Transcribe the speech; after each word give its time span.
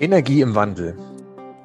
Energie 0.00 0.40
im 0.40 0.56
Wandel. 0.56 0.96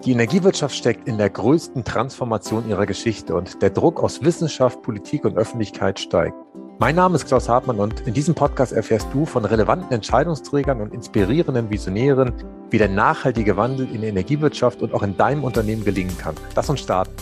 Die 0.05 0.12
Energiewirtschaft 0.12 0.76
steckt 0.76 1.08
in 1.08 1.18
der 1.18 1.31
größten 1.31 1.83
Transformation 1.83 2.70
ihrer 2.70 2.86
Geschichte 2.86 3.33
und 3.33 3.59
der 3.63 3.71
Druck 3.71 4.04
aus 4.04 4.24
Wissenschaft, 4.24 4.83
Politik 4.83 5.25
und 5.25 5.36
Öffentlichkeit 5.36 6.00
steigt. 6.00 6.35
Mein 6.77 6.95
Name 6.95 7.15
ist 7.15 7.25
Klaus 7.25 7.50
Hartmann 7.50 7.79
und 7.79 8.02
in 8.05 8.13
diesem 8.13 8.36
Podcast 8.36 8.71
erfährst 8.71 9.07
du 9.13 9.25
von 9.25 9.45
relevanten 9.45 9.91
Entscheidungsträgern 9.91 10.79
und 10.79 10.93
inspirierenden 10.93 11.71
Visionären, 11.71 12.31
wie 12.70 12.77
der 12.77 12.88
nachhaltige 12.88 13.57
Wandel 13.57 13.88
in 13.91 14.02
der 14.02 14.12
Energiewirtschaft 14.12 14.84
und 14.84 14.93
auch 14.93 15.02
in 15.02 15.18
deinem 15.18 15.43
Unternehmen 15.43 15.84
gelingen 15.84 16.16
kann. 16.20 16.36
Lass 16.55 16.70
uns 16.70 16.82
starten. 16.82 17.16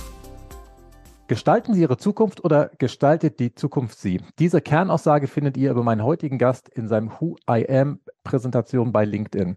Gestalten 1.28 1.74
Sie 1.74 1.82
Ihre 1.82 1.98
Zukunft 1.98 2.44
oder 2.44 2.70
gestaltet 2.78 3.40
die 3.40 3.56
Zukunft 3.56 3.98
Sie? 3.98 4.20
Diese 4.40 4.60
Kernaussage 4.60 5.28
findet 5.28 5.56
ihr 5.56 5.72
über 5.72 5.84
meinen 5.84 6.04
heutigen 6.04 6.38
Gast 6.38 6.68
in 6.68 6.90
seinem 6.90 7.12
Who 7.12 7.38
I 7.50 7.66
Am 7.70 8.02
Präsentation 8.26 8.92
bei 8.92 9.06
LinkedIn. 9.06 9.56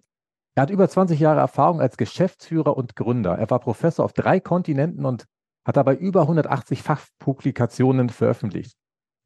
Er 0.57 0.63
hat 0.63 0.71
über 0.71 0.89
20 0.89 1.21
Jahre 1.21 1.41
Erfahrung 1.41 1.81
als 1.81 1.97
Geschäftsführer 1.97 2.77
und 2.77 2.97
Gründer. 2.97 3.39
Er 3.39 3.49
war 3.51 3.61
Professor 3.61 4.05
auf 4.05 4.13
drei 4.13 4.41
Kontinenten 4.41 5.05
und 5.05 5.27
hat 5.65 5.77
dabei 5.77 5.95
über 5.95 6.23
180 6.23 6.83
Fachpublikationen 6.83 8.09
veröffentlicht. 8.09 8.75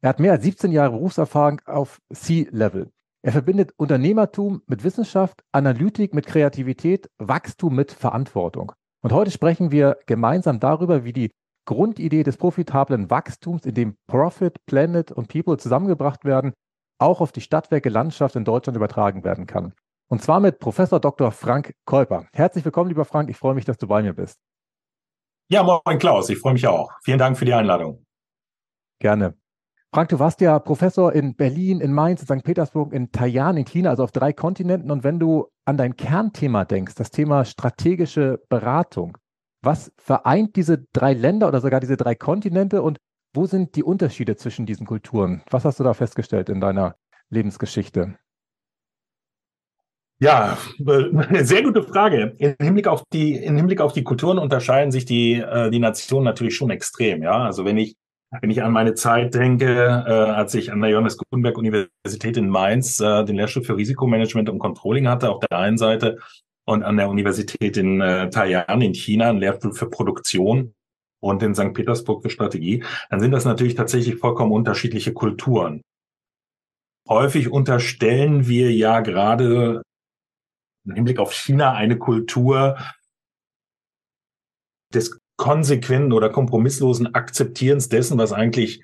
Er 0.01 0.09
hat 0.09 0.19
mehr 0.19 0.33
als 0.33 0.43
17 0.43 0.71
Jahre 0.71 0.91
Berufserfahrung 0.91 1.61
auf 1.65 1.99
C-Level. 2.13 2.91
Er 3.23 3.31
verbindet 3.31 3.73
Unternehmertum 3.77 4.61
mit 4.67 4.83
Wissenschaft, 4.83 5.43
Analytik 5.51 6.13
mit 6.13 6.27
Kreativität, 6.27 7.09
Wachstum 7.17 7.75
mit 7.75 7.91
Verantwortung. 7.91 8.73
Und 9.01 9.13
heute 9.13 9.31
sprechen 9.31 9.71
wir 9.71 9.97
gemeinsam 10.05 10.59
darüber, 10.59 11.05
wie 11.05 11.13
die 11.13 11.31
Grundidee 11.65 12.21
des 12.21 12.37
profitablen 12.37 13.09
Wachstums, 13.09 13.65
in 13.65 13.73
dem 13.73 13.95
Profit, 14.05 14.63
Planet 14.67 15.11
und 15.11 15.27
People 15.27 15.57
zusammengebracht 15.57 16.23
werden, 16.23 16.53
auch 16.99 17.19
auf 17.19 17.31
die 17.31 17.41
Stadtwerke 17.41 17.89
Landschaft 17.89 18.35
in 18.35 18.45
Deutschland 18.45 18.77
übertragen 18.77 19.23
werden 19.23 19.47
kann. 19.47 19.73
Und 20.07 20.21
zwar 20.21 20.39
mit 20.39 20.59
Professor 20.59 20.99
Dr. 20.99 21.31
Frank 21.31 21.73
Kolper. 21.85 22.27
Herzlich 22.31 22.63
willkommen, 22.63 22.89
lieber 22.89 23.05
Frank. 23.05 23.29
Ich 23.29 23.37
freue 23.37 23.55
mich, 23.55 23.65
dass 23.65 23.77
du 23.77 23.87
bei 23.87 24.01
mir 24.01 24.13
bist. 24.13 24.39
Ja, 25.49 25.63
moin 25.63 25.99
Klaus. 25.99 26.29
Ich 26.29 26.39
freue 26.39 26.53
mich 26.53 26.67
auch. 26.67 26.91
Vielen 27.03 27.19
Dank 27.19 27.37
für 27.37 27.45
die 27.45 27.53
Einladung. 27.53 28.05
Gerne. 28.99 29.35
Frank, 29.93 30.09
du 30.09 30.19
warst 30.19 30.41
ja 30.41 30.59
Professor 30.59 31.13
in 31.13 31.35
Berlin, 31.35 31.79
in 31.79 31.93
Mainz, 31.93 32.21
in 32.21 32.27
St. 32.27 32.43
Petersburg, 32.43 32.91
in 32.93 33.11
Taiwan, 33.11 33.55
in 33.57 33.65
China, 33.65 33.91
also 33.91 34.03
auf 34.03 34.11
drei 34.11 34.33
Kontinenten. 34.33 34.91
Und 34.91 35.03
wenn 35.03 35.19
du 35.19 35.47
an 35.63 35.77
dein 35.77 35.95
Kernthema 35.95 36.65
denkst, 36.65 36.95
das 36.95 37.11
Thema 37.11 37.45
strategische 37.45 38.43
Beratung, 38.49 39.17
was 39.61 39.91
vereint 39.97 40.55
diese 40.55 40.85
drei 40.93 41.13
Länder 41.13 41.47
oder 41.47 41.61
sogar 41.61 41.79
diese 41.79 41.97
drei 41.97 42.13
Kontinente 42.13 42.81
und 42.81 42.97
wo 43.33 43.45
sind 43.45 43.75
die 43.75 43.83
Unterschiede 43.83 44.35
zwischen 44.35 44.65
diesen 44.65 44.85
Kulturen? 44.85 45.43
Was 45.49 45.65
hast 45.65 45.79
du 45.79 45.83
da 45.83 45.93
festgestellt 45.93 46.49
in 46.49 46.61
deiner 46.61 46.95
Lebensgeschichte? 47.29 48.17
Ja, 50.19 50.57
äh, 50.79 51.43
sehr 51.43 51.63
gute 51.63 51.83
Frage. 51.83 52.35
Im 52.37 52.55
Hinblick 52.61 52.87
auf 52.87 53.03
die, 53.11 53.35
im 53.35 53.57
Hinblick 53.57 53.81
auf 53.81 53.93
die 53.93 54.03
Kulturen 54.03 54.37
unterscheiden 54.37 54.91
sich 54.91 55.05
die, 55.05 55.33
äh, 55.33 55.69
die 55.69 55.79
Nationen 55.79 56.23
natürlich 56.23 56.55
schon 56.55 56.69
extrem. 56.69 57.21
Ja, 57.21 57.43
also 57.43 57.65
wenn 57.65 57.77
ich, 57.77 57.95
wenn 58.41 58.49
ich 58.49 58.63
an 58.63 58.71
meine 58.71 58.93
Zeit 58.93 59.33
denke, 59.33 60.05
äh, 60.07 60.11
als 60.11 60.53
ich 60.55 60.71
an 60.71 60.81
der 60.81 60.91
Johannes 60.91 61.17
Gutenberg 61.17 61.57
Universität 61.57 62.37
in 62.37 62.49
Mainz 62.49 62.99
äh, 63.01 63.25
den 63.25 63.35
Lehrstuhl 63.35 63.63
für 63.63 63.75
Risikomanagement 63.75 64.49
und 64.49 64.59
Controlling 64.59 65.07
hatte, 65.07 65.29
auf 65.29 65.41
der 65.41 65.57
einen 65.57 65.77
Seite, 65.77 66.17
und 66.65 66.83
an 66.83 66.97
der 66.97 67.09
Universität 67.09 67.77
in 67.77 68.01
äh, 68.01 68.29
Taiwan 68.29 68.81
in 68.81 68.93
China 68.93 69.29
einen 69.29 69.39
Lehrstuhl 69.39 69.73
für 69.73 69.89
Produktion 69.89 70.73
und 71.21 71.41
in 71.43 71.55
St. 71.55 71.73
Petersburg 71.73 72.23
für 72.23 72.29
Strategie, 72.29 72.83
dann 73.09 73.19
sind 73.19 73.31
das 73.31 73.45
natürlich 73.45 73.75
tatsächlich 73.75 74.15
vollkommen 74.15 74.51
unterschiedliche 74.51 75.13
Kulturen. 75.13 75.81
Häufig 77.07 77.51
unterstellen 77.51 78.47
wir 78.47 78.73
ja 78.73 78.99
gerade 79.01 79.83
im 80.85 80.93
Hinblick 80.93 81.19
auf 81.19 81.33
China 81.33 81.73
eine 81.73 81.97
Kultur 81.97 82.77
des 84.93 85.19
konsequenten 85.37 86.13
oder 86.13 86.29
kompromisslosen 86.29 87.13
Akzeptierens 87.13 87.89
dessen, 87.89 88.17
was 88.17 88.31
eigentlich, 88.31 88.83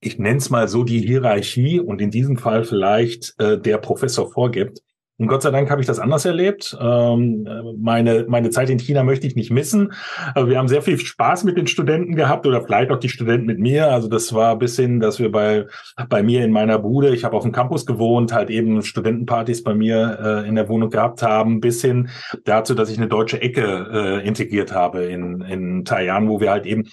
ich 0.00 0.18
nenne 0.18 0.38
es 0.38 0.50
mal 0.50 0.68
so, 0.68 0.84
die 0.84 1.00
Hierarchie 1.00 1.80
und 1.80 2.00
in 2.00 2.10
diesem 2.10 2.38
Fall 2.38 2.64
vielleicht 2.64 3.38
äh, 3.38 3.60
der 3.60 3.78
Professor 3.78 4.30
vorgibt. 4.30 4.82
Und 5.18 5.28
Gott 5.28 5.42
sei 5.42 5.50
Dank 5.50 5.70
habe 5.70 5.80
ich 5.80 5.86
das 5.86 5.98
anders 5.98 6.24
erlebt. 6.24 6.76
Ähm, 6.80 7.46
meine, 7.78 8.24
meine 8.28 8.50
Zeit 8.50 8.70
in 8.70 8.78
China 8.78 9.04
möchte 9.04 9.26
ich 9.26 9.36
nicht 9.36 9.50
missen. 9.50 9.92
Also 10.34 10.48
wir 10.48 10.58
haben 10.58 10.68
sehr 10.68 10.82
viel 10.82 10.98
Spaß 10.98 11.44
mit 11.44 11.56
den 11.56 11.66
Studenten 11.66 12.16
gehabt 12.16 12.46
oder 12.46 12.62
vielleicht 12.62 12.90
auch 12.90 12.98
die 12.98 13.08
Studenten 13.08 13.46
mit 13.46 13.58
mir. 13.58 13.88
Also 13.88 14.08
das 14.08 14.32
war 14.32 14.58
bis 14.58 14.74
hin, 14.76 15.00
dass 15.00 15.18
wir 15.18 15.30
bei, 15.30 15.66
bei 16.08 16.22
mir 16.22 16.44
in 16.44 16.50
meiner 16.50 16.78
Bude, 16.78 17.14
ich 17.14 17.24
habe 17.24 17.36
auf 17.36 17.42
dem 17.42 17.52
Campus 17.52 17.86
gewohnt, 17.86 18.32
halt 18.32 18.50
eben 18.50 18.82
Studentenpartys 18.82 19.62
bei 19.62 19.74
mir 19.74 20.18
äh, 20.44 20.48
in 20.48 20.54
der 20.54 20.68
Wohnung 20.68 20.90
gehabt 20.90 21.22
haben, 21.22 21.60
bis 21.60 21.82
hin 21.82 22.08
dazu, 22.44 22.74
dass 22.74 22.90
ich 22.90 22.98
eine 22.98 23.08
deutsche 23.08 23.40
Ecke 23.40 23.90
äh, 23.92 24.26
integriert 24.26 24.72
habe 24.72 25.04
in, 25.04 25.42
in 25.42 25.84
Taiwan, 25.84 26.28
wo 26.28 26.40
wir 26.40 26.50
halt 26.50 26.66
eben 26.66 26.84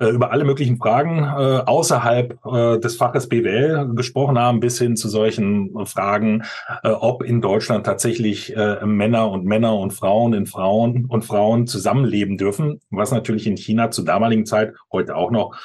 über 0.00 0.30
alle 0.30 0.44
möglichen 0.44 0.76
Fragen 0.76 1.24
äh, 1.24 1.62
außerhalb 1.66 2.38
äh, 2.46 2.78
des 2.78 2.96
Faches 2.96 3.28
BWL 3.28 3.94
gesprochen 3.94 4.38
haben, 4.38 4.60
bis 4.60 4.78
hin 4.78 4.96
zu 4.96 5.08
solchen 5.08 5.86
Fragen, 5.86 6.44
äh, 6.84 6.90
ob 6.90 7.24
in 7.24 7.40
Deutschland 7.40 7.84
tatsächlich 7.84 8.56
äh, 8.56 8.84
Männer 8.86 9.30
und 9.30 9.44
Männer 9.44 9.76
und 9.76 9.92
Frauen 9.92 10.34
in 10.34 10.46
Frauen 10.46 11.06
und 11.06 11.24
Frauen 11.24 11.66
zusammenleben 11.66 12.38
dürfen, 12.38 12.80
was 12.90 13.10
natürlich 13.10 13.46
in 13.46 13.56
China 13.56 13.90
zur 13.90 14.04
damaligen 14.04 14.46
Zeit, 14.46 14.74
heute 14.92 15.16
auch 15.16 15.30
noch, 15.30 15.58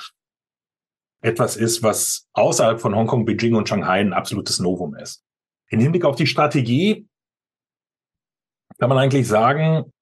etwas 1.21 1.55
ist, 1.55 1.81
was 1.83 2.27
außerhalb 2.33 2.81
von 2.81 2.95
Hongkong, 2.95 3.25
Beijing 3.25 3.55
und 3.55 3.69
Shanghai 3.69 4.01
ein 4.01 4.13
absolutes 4.13 4.59
Novum 4.59 4.95
ist. 4.95 5.23
In 5.69 5.79
Hinblick 5.79 6.03
auf 6.05 6.17
die 6.17 6.27
Strategie 6.27 7.07
kann 8.77 8.89
man 8.89 8.97
eigentlich 8.97 9.27
sagen, 9.27 9.92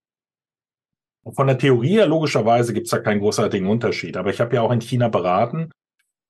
von 1.34 1.48
der 1.48 1.58
Theorie 1.58 1.96
her, 1.96 2.08
logischerweise 2.08 2.74
gibt 2.74 2.88
es 2.88 2.92
da 2.92 3.00
keinen 3.00 3.20
großartigen 3.20 3.68
Unterschied. 3.68 4.18
Aber 4.18 4.30
ich 4.30 4.40
habe 4.40 4.56
ja 4.56 4.62
auch 4.62 4.72
in 4.72 4.82
China 4.82 5.08
beraten, 5.08 5.70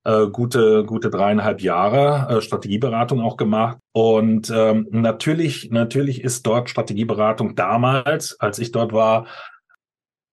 äh, 0.04 0.28
gute, 0.28 0.84
gute 0.86 1.10
dreieinhalb 1.10 1.62
Jahre 1.62 2.38
äh, 2.38 2.42
Strategieberatung 2.42 3.22
auch 3.22 3.38
gemacht. 3.38 3.78
Und 3.94 4.52
ähm, 4.54 4.88
natürlich, 4.92 5.70
natürlich 5.72 6.24
ist 6.24 6.46
dort 6.46 6.70
Strategieberatung 6.70 7.56
damals, 7.56 8.40
als 8.40 8.60
ich 8.60 8.72
dort 8.72 8.94
war, 8.94 9.28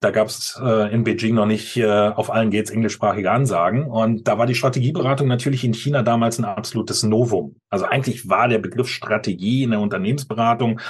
da 0.00 0.12
gab 0.12 0.28
es 0.28 0.58
äh, 0.62 0.94
in 0.94 1.02
Beijing 1.02 1.34
noch 1.34 1.46
nicht 1.46 1.76
äh, 1.76 1.88
auf 1.88 2.30
allen 2.30 2.50
Gates 2.50 2.70
englischsprachige 2.70 3.32
Ansagen. 3.32 3.84
Und 3.84 4.28
da 4.28 4.38
war 4.38 4.46
die 4.46 4.54
Strategieberatung 4.54 5.26
natürlich 5.26 5.64
in 5.64 5.74
China 5.74 6.02
damals 6.02 6.38
ein 6.38 6.44
absolutes 6.44 7.02
Novum. 7.02 7.56
Also 7.68 7.84
eigentlich 7.84 8.28
war 8.28 8.46
der 8.46 8.58
Begriff 8.58 8.88
Strategie 8.88 9.64
in 9.64 9.72
der 9.72 9.80
Unternehmensberatung 9.80 10.80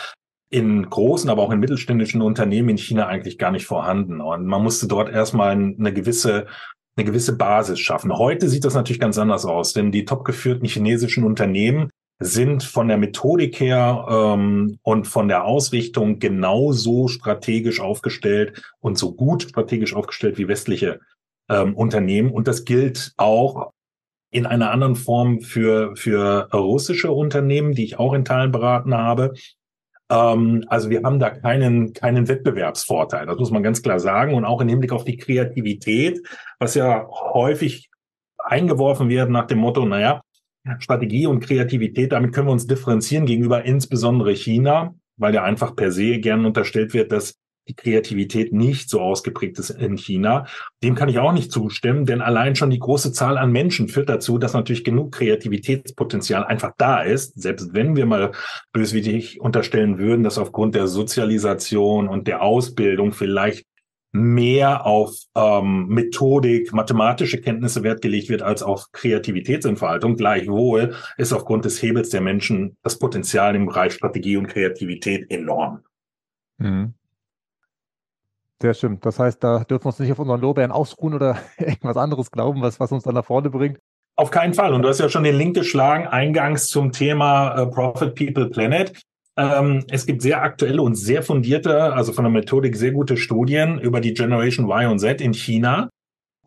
in 0.51 0.89
großen, 0.89 1.29
aber 1.29 1.43
auch 1.43 1.53
in 1.53 1.61
mittelständischen 1.61 2.23
Unternehmen 2.23 2.71
in 2.71 2.79
China 2.79 3.07
eigentlich 3.07 3.39
gar 3.39 3.51
nicht 3.51 3.67
vorhanden. 3.67 4.21
Und 4.21 4.47
man 4.47 4.63
musste 4.63 4.89
dort 4.89 5.11
erstmal 5.11 5.53
eine 5.53 5.93
gewisse 5.93 6.47
eine 6.97 7.05
gewisse 7.05 7.37
Basis 7.37 7.79
schaffen. 7.79 8.19
Heute 8.19 8.49
sieht 8.49 8.65
das 8.65 8.75
natürlich 8.75 8.99
ganz 8.99 9.19
anders 9.19 9.45
aus, 9.45 9.73
denn 9.73 9.93
die 9.93 10.05
topgeführten 10.05 10.67
chinesischen 10.67 11.23
Unternehmen 11.23 11.91
sind 12.21 12.65
von 12.65 12.89
der 12.89 12.99
Methodik 12.99 13.61
her 13.61 14.07
ähm, 14.11 14.79
und 14.83 15.07
von 15.07 15.29
der 15.29 15.45
Ausrichtung 15.45 16.19
genauso 16.19 17.07
strategisch 17.07 17.81
aufgestellt 17.81 18.61
und 18.81 18.99
so 18.99 19.15
gut 19.15 19.45
strategisch 19.45 19.95
aufgestellt 19.95 20.39
wie 20.39 20.49
westliche 20.49 20.99
ähm, 21.49 21.77
Unternehmen. 21.77 22.33
Und 22.33 22.49
das 22.49 22.65
gilt 22.65 23.13
auch 23.17 23.71
in 24.31 24.47
einer 24.47 24.73
anderen 24.73 24.97
Form 24.97 25.41
für, 25.41 25.95
für 25.95 26.49
russische 26.53 27.13
Unternehmen, 27.13 27.73
die 27.73 27.85
ich 27.85 27.99
auch 27.99 28.13
in 28.13 28.25
Teilen 28.25 28.51
beraten 28.51 28.95
habe. 28.95 29.35
Ähm, 30.11 30.65
also 30.69 30.91
wir 30.91 31.03
haben 31.03 31.19
da 31.19 31.31
keinen, 31.31 31.93
keinen 31.93 32.29
Wettbewerbsvorteil. 32.29 33.27
Das 33.27 33.39
muss 33.39 33.51
man 33.51 33.63
ganz 33.63 33.83
klar 33.83 34.01
sagen. 34.01 34.35
Und 34.35 34.45
auch 34.45 34.61
im 34.61 34.69
Hinblick 34.69 34.93
auf 34.93 35.05
die 35.05 35.17
Kreativität, 35.17 36.21
was 36.59 36.75
ja 36.75 37.07
häufig 37.09 37.91
eingeworfen 38.39 39.09
wird 39.09 39.31
nach 39.31 39.47
dem 39.47 39.59
Motto, 39.59 39.85
naja, 39.85 40.23
Strategie 40.79 41.27
und 41.27 41.41
Kreativität, 41.41 42.13
damit 42.13 42.33
können 42.33 42.49
wir 42.49 42.53
uns 42.53 42.67
differenzieren 42.67 43.27
gegenüber 43.27 43.65
insbesondere 43.65 44.33
China, 44.33 44.95
weil 45.17 45.35
ja 45.35 45.43
einfach 45.43 45.75
per 45.75 45.93
se 45.93 46.19
gern 46.19 46.45
unterstellt 46.45 46.95
wird, 46.95 47.13
dass 47.13 47.39
die 47.69 47.75
Kreativität 47.75 48.53
nicht 48.53 48.89
so 48.89 49.01
ausgeprägt 49.01 49.59
ist 49.59 49.71
in 49.71 49.97
China. 49.97 50.47
Dem 50.83 50.95
kann 50.95 51.09
ich 51.09 51.19
auch 51.19 51.33
nicht 51.33 51.53
zustimmen, 51.53 52.07
denn 52.07 52.23
allein 52.23 52.57
schon 52.57 52.71
die 52.71 52.79
große 52.79 53.13
Zahl 53.13 53.39
an 53.39 53.53
Menschen 53.53 53.89
führt 53.89 54.09
dazu, 54.09 54.39
dass 54.39 54.55
natürlich 54.55 54.85
genug 54.85 55.13
Kreativitätspotenzial 55.13 56.45
einfach 56.45 56.73
da 56.79 57.03
ist. 57.03 57.41
Selbst 57.41 57.75
wenn 57.75 57.97
wir 57.97 58.07
mal 58.07 58.33
böswillig 58.73 59.41
unterstellen 59.41 59.99
würden, 59.99 60.23
dass 60.23 60.39
aufgrund 60.39 60.75
der 60.75 60.87
Sozialisation 60.87 62.09
und 62.09 62.27
der 62.27 62.43
Ausbildung 62.43 63.13
vielleicht 63.13 63.65
mehr 64.13 64.87
auf 64.87 65.15
ähm, 65.35 65.87
Methodik, 65.89 66.73
mathematische 66.73 67.41
Kenntnisse 67.41 67.83
Wert 67.83 68.01
gelegt 68.01 68.29
wird 68.31 68.43
als 68.43 68.63
auf 68.63 68.87
Kreativitätsentfaltung. 68.93 70.17
Gleichwohl 70.17 70.95
ist 71.19 71.33
aufgrund 71.33 71.65
des 71.65 71.83
Hebels 71.83 72.09
der 72.11 72.21
Menschen 72.21 72.77
das 72.83 72.99
Potenzial 72.99 73.55
im 73.55 73.67
Bereich 73.67 73.93
Strategie 73.93 74.37
und 74.37 74.49
Kreativität 74.49 75.31
enorm. 75.31 75.83
Mhm. 76.59 76.95
Sehr 78.61 78.75
schön. 78.75 78.99
Das 79.01 79.19
heißt, 79.19 79.43
da 79.43 79.61
dürfen 79.61 79.85
wir 79.85 79.89
uns 79.89 79.99
nicht 80.01 80.11
auf 80.11 80.19
unseren 80.19 80.41
Lorbeeren 80.41 80.73
ausruhen 80.73 81.15
oder 81.15 81.39
irgendwas 81.59 81.97
anderes 81.97 82.31
glauben, 82.31 82.61
was, 82.61 82.81
was 82.81 82.91
uns 82.91 83.05
dann 83.05 83.15
nach 83.15 83.25
vorne 83.25 83.51
bringt. 83.51 83.79
Auf 84.17 84.33
keinen 84.33 84.53
Fall. 84.53 84.75
Und 84.75 84.83
du 84.83 84.89
hast 84.89 84.99
ja 84.99 85.09
schon 85.09 85.23
den 85.23 85.37
Link 85.37 85.55
geschlagen, 85.55 86.09
eingangs 86.09 86.67
zum 86.67 86.91
Thema 86.91 87.55
äh, 87.55 87.67
Profit 87.67 88.17
People 88.17 88.51
Planet. 88.51 89.01
Ähm, 89.37 89.85
es 89.89 90.07
gibt 90.07 90.23
sehr 90.23 90.43
aktuelle 90.43 90.83
und 90.83 90.97
sehr 90.97 91.23
fundierte, 91.23 91.93
also 91.95 92.13
von 92.13 92.25
der 92.25 92.33
Methodik 92.33 92.75
sehr 92.77 92.91
gute 92.91 93.17
Studien 93.17 93.79
über 93.79 94.01
die 94.01 94.15
Generation 94.15 94.69
Y 94.69 94.91
und 94.91 94.99
Z 94.99 95.21
in 95.21 95.35
China. 95.35 95.89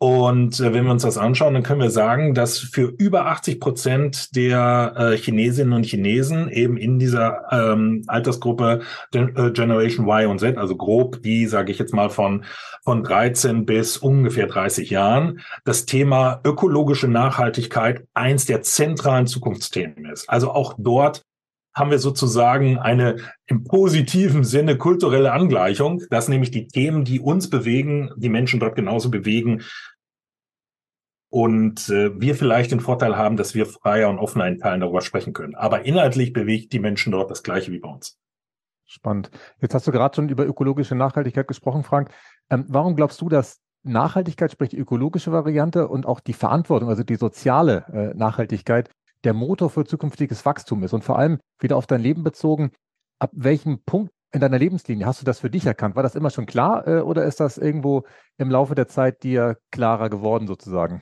Und 0.02 0.58
äh, 0.58 0.74
wenn 0.74 0.86
wir 0.86 0.90
uns 0.90 1.04
das 1.04 1.16
anschauen, 1.16 1.54
dann 1.54 1.62
können 1.62 1.80
wir 1.80 1.88
sagen, 1.88 2.34
dass 2.34 2.58
für 2.58 2.92
über 2.98 3.26
80 3.26 3.60
Prozent 3.60 4.34
der 4.34 4.94
äh, 4.96 5.16
Chinesinnen 5.16 5.74
und 5.74 5.86
Chinesen 5.86 6.50
eben 6.50 6.76
in 6.76 6.98
dieser 6.98 7.44
ähm, 7.52 8.02
Altersgruppe 8.08 8.80
Gen 9.12 9.36
äh, 9.36 9.52
Generation 9.52 10.08
Y 10.08 10.26
und 10.26 10.40
Z, 10.40 10.58
also 10.58 10.74
grob 10.74 11.22
die, 11.22 11.46
sage 11.46 11.70
ich 11.70 11.78
jetzt 11.78 11.94
mal, 11.94 12.10
von, 12.10 12.44
von 12.82 13.04
13 13.04 13.64
bis 13.64 13.96
ungefähr 13.96 14.48
30 14.48 14.90
Jahren, 14.90 15.38
das 15.64 15.86
Thema 15.86 16.40
ökologische 16.44 17.06
Nachhaltigkeit 17.06 18.04
eins 18.12 18.44
der 18.44 18.62
zentralen 18.62 19.28
Zukunftsthemen 19.28 20.06
ist. 20.06 20.28
Also 20.28 20.50
auch 20.50 20.74
dort 20.78 21.22
haben 21.74 21.90
wir 21.90 21.98
sozusagen 21.98 22.78
eine 22.78 23.16
im 23.46 23.64
positiven 23.64 24.44
Sinne 24.44 24.76
kulturelle 24.76 25.32
Angleichung, 25.32 26.02
dass 26.10 26.28
nämlich 26.28 26.50
die 26.50 26.66
Themen, 26.66 27.04
die 27.04 27.20
uns 27.20 27.48
bewegen, 27.48 28.10
die 28.16 28.28
Menschen 28.28 28.60
dort 28.60 28.76
genauso 28.76 29.10
bewegen 29.10 29.62
und 31.32 31.88
äh, 31.88 32.20
wir 32.20 32.34
vielleicht 32.34 32.72
den 32.72 32.80
Vorteil 32.80 33.16
haben, 33.16 33.38
dass 33.38 33.54
wir 33.54 33.64
freier 33.64 34.10
und 34.10 34.18
offener 34.18 34.46
in 34.46 34.58
Teilen 34.58 34.82
darüber 34.82 35.00
sprechen 35.00 35.32
können. 35.32 35.54
Aber 35.54 35.86
inhaltlich 35.86 36.34
bewegt 36.34 36.74
die 36.74 36.78
Menschen 36.78 37.10
dort 37.10 37.30
das 37.30 37.42
Gleiche 37.42 37.72
wie 37.72 37.78
bei 37.78 37.88
uns. 37.88 38.18
Spannend. 38.84 39.30
Jetzt 39.58 39.74
hast 39.74 39.86
du 39.86 39.92
gerade 39.92 40.14
schon 40.14 40.28
über 40.28 40.44
ökologische 40.44 40.94
Nachhaltigkeit 40.94 41.48
gesprochen, 41.48 41.84
Frank. 41.84 42.10
Ähm, 42.50 42.66
warum 42.68 42.96
glaubst 42.96 43.18
du, 43.22 43.30
dass 43.30 43.62
Nachhaltigkeit, 43.82 44.52
sprich 44.52 44.68
die 44.68 44.78
ökologische 44.78 45.32
Variante 45.32 45.88
und 45.88 46.04
auch 46.04 46.20
die 46.20 46.34
Verantwortung, 46.34 46.90
also 46.90 47.02
die 47.02 47.16
soziale 47.16 47.86
äh, 47.94 48.14
Nachhaltigkeit, 48.14 48.90
der 49.24 49.32
Motor 49.32 49.70
für 49.70 49.86
zukünftiges 49.86 50.44
Wachstum 50.44 50.82
ist? 50.82 50.92
Und 50.92 51.02
vor 51.02 51.18
allem 51.18 51.38
wieder 51.60 51.78
auf 51.78 51.86
dein 51.86 52.02
Leben 52.02 52.24
bezogen, 52.24 52.72
ab 53.18 53.30
welchem 53.32 53.82
Punkt 53.84 54.12
in 54.34 54.40
deiner 54.40 54.58
Lebenslinie 54.58 55.06
hast 55.06 55.22
du 55.22 55.24
das 55.24 55.40
für 55.40 55.48
dich 55.48 55.64
erkannt? 55.64 55.96
War 55.96 56.02
das 56.02 56.14
immer 56.14 56.28
schon 56.28 56.44
klar 56.44 56.86
äh, 56.86 57.00
oder 57.00 57.24
ist 57.24 57.40
das 57.40 57.56
irgendwo 57.56 58.04
im 58.36 58.50
Laufe 58.50 58.74
der 58.74 58.86
Zeit 58.86 59.22
dir 59.22 59.56
klarer 59.70 60.10
geworden 60.10 60.46
sozusagen? 60.46 61.00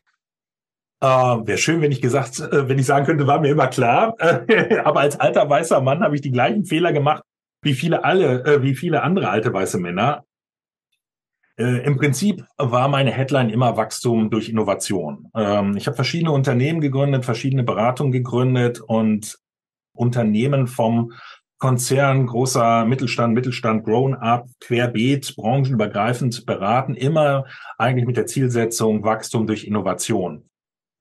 Äh, 1.01 1.07
Wäre 1.07 1.59
schön, 1.59 1.81
wenn 1.81 1.93
ich 1.93 2.03
gesagt, 2.03 2.41
äh, 2.41 2.69
wenn 2.69 2.79
ich 2.79 2.87
sagen 2.87 3.07
könnte, 3.07 3.27
war 3.27 3.41
mir 3.41 3.51
immer 3.51 3.69
klar. 3.69 4.17
Aber 4.85 5.01
als 5.01 5.19
alter 5.19 5.49
weißer 5.49 5.81
Mann 5.81 6.03
habe 6.03 6.15
ich 6.15 6.21
die 6.21 6.33
gleichen 6.33 6.65
Fehler 6.65 6.93
gemacht 6.93 7.23
wie 7.63 7.75
viele 7.75 8.05
alle, 8.05 8.45
äh, 8.45 8.63
wie 8.63 8.75
viele 8.75 9.03
andere 9.03 9.29
alte 9.29 9.53
weiße 9.53 9.79
Männer. 9.79 10.25
Äh, 11.59 11.85
Im 11.85 11.97
Prinzip 11.97 12.45
war 12.57 12.89
meine 12.89 13.11
Headline 13.11 13.51
immer 13.51 13.77
Wachstum 13.77 14.31
durch 14.31 14.49
Innovation. 14.49 15.31
Ähm, 15.35 15.77
ich 15.77 15.87
habe 15.87 15.97
verschiedene 15.97 16.33
Unternehmen 16.33 16.81
gegründet, 16.81 17.25
verschiedene 17.25 17.63
Beratungen 17.63 18.13
gegründet 18.13 18.81
und 18.81 19.39
Unternehmen 19.93 20.67
vom 20.67 21.13
Konzern, 21.59 22.27
großer 22.27 22.87
Mittelstand, 22.87 23.35
Mittelstand, 23.35 23.85
Grown-up, 23.85 24.49
querbeet, 24.61 25.37
branchenübergreifend 25.37 26.47
beraten, 26.47 26.95
immer 26.95 27.45
eigentlich 27.77 28.07
mit 28.07 28.17
der 28.17 28.25
Zielsetzung 28.25 29.05
Wachstum 29.05 29.47
durch 29.47 29.67
Innovation. 29.67 30.50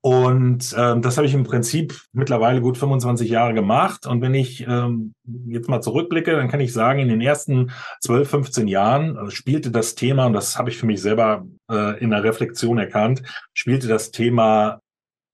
Und 0.02 0.74
ähm, 0.78 1.02
das 1.02 1.18
habe 1.18 1.26
ich 1.26 1.34
im 1.34 1.44
Prinzip 1.44 2.00
mittlerweile 2.12 2.62
gut 2.62 2.78
25 2.78 3.28
Jahre 3.28 3.52
gemacht. 3.52 4.06
Und 4.06 4.22
wenn 4.22 4.32
ich 4.32 4.66
ähm, 4.66 5.12
jetzt 5.46 5.68
mal 5.68 5.82
zurückblicke, 5.82 6.32
dann 6.32 6.48
kann 6.48 6.60
ich 6.60 6.72
sagen, 6.72 7.00
in 7.00 7.08
den 7.08 7.20
ersten 7.20 7.70
12, 8.00 8.30
15 8.30 8.68
Jahren 8.68 9.16
äh, 9.16 9.30
spielte 9.30 9.70
das 9.70 9.94
Thema, 9.94 10.26
und 10.26 10.32
das 10.32 10.56
habe 10.56 10.70
ich 10.70 10.78
für 10.78 10.86
mich 10.86 11.02
selber 11.02 11.46
äh, 11.70 11.98
in 12.02 12.10
der 12.10 12.24
Reflexion 12.24 12.78
erkannt, 12.78 13.22
spielte 13.52 13.88
das 13.88 14.10
Thema 14.10 14.80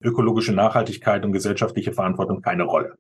ökologische 0.02 0.52
Nachhaltigkeit 0.52 1.24
und 1.24 1.32
gesellschaftliche 1.32 1.92
Verantwortung 1.92 2.42
keine 2.42 2.64
Rolle. 2.64 2.96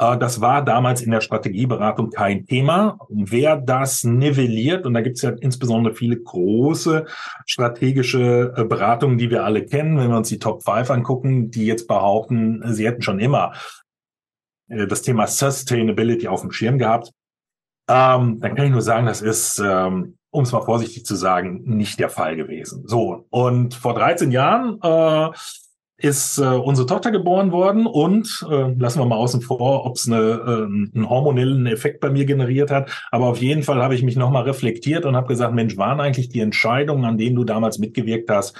Äh, 0.00 0.18
das 0.18 0.40
war 0.40 0.64
damals 0.64 1.02
in 1.02 1.10
der 1.10 1.20
Strategieberatung 1.20 2.10
kein 2.10 2.46
Thema. 2.46 2.98
Wer 3.08 3.56
das 3.56 4.02
nivelliert, 4.02 4.86
und 4.86 4.94
da 4.94 5.02
gibt 5.02 5.16
es 5.16 5.22
ja 5.22 5.30
insbesondere 5.30 5.94
viele 5.94 6.16
große 6.16 7.04
strategische 7.46 8.54
äh, 8.56 8.64
Beratungen, 8.64 9.18
die 9.18 9.30
wir 9.30 9.44
alle 9.44 9.64
kennen, 9.64 9.98
wenn 9.98 10.08
wir 10.08 10.16
uns 10.16 10.28
die 10.28 10.38
Top 10.38 10.64
5 10.64 10.90
angucken, 10.90 11.50
die 11.50 11.66
jetzt 11.66 11.86
behaupten, 11.86 12.62
sie 12.72 12.86
hätten 12.86 13.02
schon 13.02 13.20
immer 13.20 13.52
äh, 14.68 14.86
das 14.86 15.02
Thema 15.02 15.26
Sustainability 15.26 16.26
auf 16.26 16.40
dem 16.40 16.50
Schirm 16.50 16.78
gehabt, 16.78 17.12
ähm, 17.88 18.40
dann 18.40 18.54
kann 18.54 18.66
ich 18.66 18.72
nur 18.72 18.82
sagen, 18.82 19.06
das 19.06 19.20
ist, 19.20 19.58
ähm, 19.58 20.16
um 20.30 20.44
es 20.44 20.52
mal 20.52 20.62
vorsichtig 20.62 21.04
zu 21.04 21.16
sagen, 21.16 21.62
nicht 21.64 21.98
der 21.98 22.08
Fall 22.08 22.36
gewesen. 22.36 22.84
So, 22.86 23.26
und 23.30 23.74
vor 23.74 23.94
13 23.94 24.30
Jahren 24.30 24.78
äh, 24.80 25.36
ist 26.00 26.38
äh, 26.38 26.42
unsere 26.42 26.86
Tochter 26.86 27.10
geboren 27.10 27.52
worden 27.52 27.86
und 27.86 28.44
äh, 28.50 28.72
lassen 28.78 29.00
wir 29.00 29.06
mal 29.06 29.16
außen 29.16 29.42
vor, 29.42 29.84
ob 29.84 29.96
es 29.96 30.06
eine, 30.06 30.18
äh, 30.18 30.96
einen 30.96 31.08
hormonellen 31.08 31.66
Effekt 31.66 32.00
bei 32.00 32.10
mir 32.10 32.24
generiert 32.24 32.70
hat. 32.70 32.90
Aber 33.10 33.26
auf 33.26 33.38
jeden 33.38 33.62
Fall 33.62 33.82
habe 33.82 33.94
ich 33.94 34.02
mich 34.02 34.16
nochmal 34.16 34.44
reflektiert 34.44 35.04
und 35.04 35.16
habe 35.16 35.28
gesagt, 35.28 35.54
Mensch, 35.54 35.76
waren 35.76 36.00
eigentlich 36.00 36.30
die 36.30 36.40
Entscheidungen, 36.40 37.04
an 37.04 37.18
denen 37.18 37.36
du 37.36 37.44
damals 37.44 37.78
mitgewirkt 37.78 38.30
hast, 38.30 38.56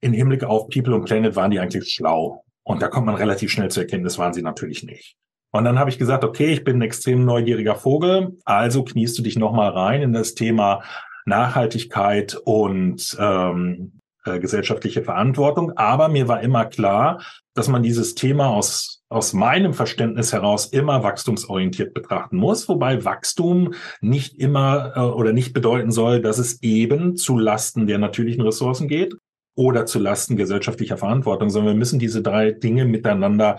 in 0.00 0.12
Hinblick 0.12 0.44
auf 0.44 0.68
People 0.68 0.94
und 0.94 1.04
Planet, 1.04 1.36
waren 1.36 1.50
die 1.50 1.60
eigentlich 1.60 1.92
schlau? 1.92 2.44
Und 2.62 2.80
da 2.80 2.88
kommt 2.88 3.06
man 3.06 3.14
relativ 3.14 3.50
schnell 3.50 3.70
zur 3.70 3.82
Erkenntnis, 3.82 4.18
waren 4.18 4.32
sie 4.32 4.42
natürlich 4.42 4.82
nicht. 4.82 5.16
Und 5.52 5.64
dann 5.64 5.78
habe 5.78 5.90
ich 5.90 5.98
gesagt, 5.98 6.24
okay, 6.24 6.52
ich 6.52 6.64
bin 6.64 6.78
ein 6.78 6.82
extrem 6.82 7.24
neugieriger 7.24 7.74
Vogel, 7.74 8.38
also 8.44 8.84
kniest 8.84 9.18
du 9.18 9.22
dich 9.22 9.36
nochmal 9.36 9.70
rein 9.70 10.02
in 10.02 10.12
das 10.12 10.34
Thema 10.34 10.82
Nachhaltigkeit 11.26 12.36
und 12.44 13.16
ähm, 13.18 13.99
äh, 14.24 14.38
gesellschaftliche 14.38 15.02
Verantwortung. 15.02 15.72
Aber 15.76 16.08
mir 16.08 16.28
war 16.28 16.42
immer 16.42 16.66
klar, 16.66 17.22
dass 17.54 17.68
man 17.68 17.82
dieses 17.82 18.14
Thema 18.14 18.48
aus, 18.48 19.02
aus 19.08 19.32
meinem 19.32 19.74
Verständnis 19.74 20.32
heraus 20.32 20.66
immer 20.66 21.02
wachstumsorientiert 21.02 21.94
betrachten 21.94 22.36
muss, 22.36 22.68
wobei 22.68 23.04
Wachstum 23.04 23.74
nicht 24.00 24.38
immer 24.38 24.92
äh, 24.96 25.00
oder 25.00 25.32
nicht 25.32 25.52
bedeuten 25.52 25.90
soll, 25.90 26.20
dass 26.20 26.38
es 26.38 26.62
eben 26.62 27.16
zu 27.16 27.38
Lasten 27.38 27.86
der 27.86 27.98
natürlichen 27.98 28.42
Ressourcen 28.42 28.88
geht 28.88 29.14
oder 29.54 29.86
zu 29.86 29.98
Lasten 29.98 30.36
gesellschaftlicher 30.36 30.96
Verantwortung, 30.96 31.50
sondern 31.50 31.74
wir 31.74 31.78
müssen 31.78 31.98
diese 31.98 32.22
drei 32.22 32.52
Dinge 32.52 32.84
miteinander 32.84 33.58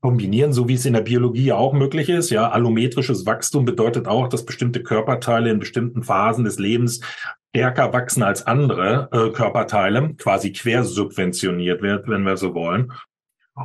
kombinieren, 0.00 0.52
so 0.52 0.68
wie 0.68 0.74
es 0.74 0.86
in 0.86 0.94
der 0.94 1.02
Biologie 1.02 1.52
auch 1.52 1.72
möglich 1.72 2.08
ist. 2.08 2.30
Ja, 2.30 2.50
allometrisches 2.50 3.26
Wachstum 3.26 3.64
bedeutet 3.64 4.06
auch, 4.06 4.28
dass 4.28 4.46
bestimmte 4.46 4.82
Körperteile 4.82 5.50
in 5.50 5.58
bestimmten 5.58 6.02
Phasen 6.02 6.44
des 6.44 6.58
Lebens 6.58 7.00
stärker 7.50 7.92
wachsen 7.92 8.22
als 8.22 8.46
andere 8.46 9.08
äh, 9.12 9.30
Körperteile, 9.30 10.14
quasi 10.14 10.52
quersubventioniert 10.52 11.82
wird, 11.82 12.08
wenn 12.08 12.22
wir 12.22 12.36
so 12.36 12.54
wollen. 12.54 12.92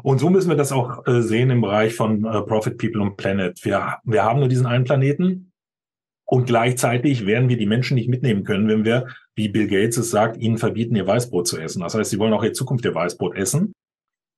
Und 0.03 0.19
so 0.19 0.29
müssen 0.29 0.49
wir 0.49 0.57
das 0.57 0.71
auch 0.71 1.05
äh, 1.07 1.21
sehen 1.21 1.51
im 1.51 1.61
Bereich 1.61 1.95
von 1.95 2.25
äh, 2.25 2.41
Profit, 2.41 2.77
People 2.77 3.01
und 3.01 3.17
Planet. 3.17 3.63
Wir, 3.63 3.97
wir 4.03 4.23
haben 4.23 4.39
nur 4.39 4.49
diesen 4.49 4.65
einen 4.65 4.83
Planeten 4.83 5.51
und 6.25 6.47
gleichzeitig 6.47 7.25
werden 7.27 7.49
wir 7.49 7.57
die 7.57 7.67
Menschen 7.67 7.95
nicht 7.95 8.09
mitnehmen 8.09 8.43
können, 8.43 8.67
wenn 8.67 8.83
wir, 8.83 9.07
wie 9.35 9.47
Bill 9.47 9.67
Gates 9.67 9.97
es 9.97 10.09
sagt, 10.09 10.37
ihnen 10.37 10.57
verbieten, 10.57 10.95
ihr 10.95 11.05
Weißbrot 11.05 11.47
zu 11.47 11.59
essen. 11.59 11.81
Das 11.81 11.93
heißt, 11.93 12.09
sie 12.09 12.19
wollen 12.19 12.33
auch 12.33 12.43
in 12.43 12.55
Zukunft 12.55 12.83
ihr 12.85 12.95
Weißbrot 12.95 13.35
essen 13.35 13.73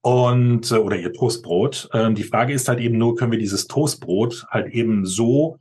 und 0.04 0.70
äh, 0.72 0.75
oder 0.75 0.98
ihr 0.98 1.13
Toastbrot. 1.13 1.89
Ähm, 1.94 2.16
die 2.16 2.24
Frage 2.24 2.54
ist 2.54 2.68
halt 2.68 2.80
eben 2.80 2.98
nur, 2.98 3.16
können 3.16 3.32
wir 3.32 3.39
dieses 3.39 3.68
Toastbrot 3.68 4.46
halt 4.50 4.74
eben 4.74 5.06
so 5.06 5.58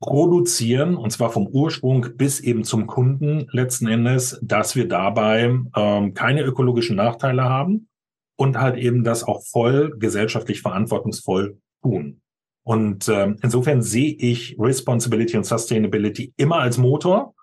produzieren, 0.00 0.96
und 0.96 1.10
zwar 1.10 1.30
vom 1.30 1.46
Ursprung 1.46 2.06
bis 2.16 2.40
eben 2.40 2.64
zum 2.64 2.86
Kunden 2.86 3.48
letzten 3.50 3.88
Endes, 3.88 4.38
dass 4.42 4.76
wir 4.76 4.86
dabei 4.86 5.58
ähm, 5.74 6.14
keine 6.14 6.42
ökologischen 6.42 6.96
Nachteile 6.96 7.44
haben 7.44 7.88
und 8.36 8.58
halt 8.58 8.76
eben 8.76 9.02
das 9.02 9.24
auch 9.24 9.42
voll 9.42 9.96
gesellschaftlich 9.98 10.62
verantwortungsvoll 10.62 11.58
tun. 11.82 12.20
Und 12.64 13.08
ähm, 13.08 13.38
insofern 13.42 13.82
sehe 13.82 14.12
ich 14.12 14.56
Responsibility 14.58 15.36
und 15.36 15.44
Sustainability 15.44 16.34
immer 16.36 16.60
als 16.60 16.78
Motor 16.78 17.34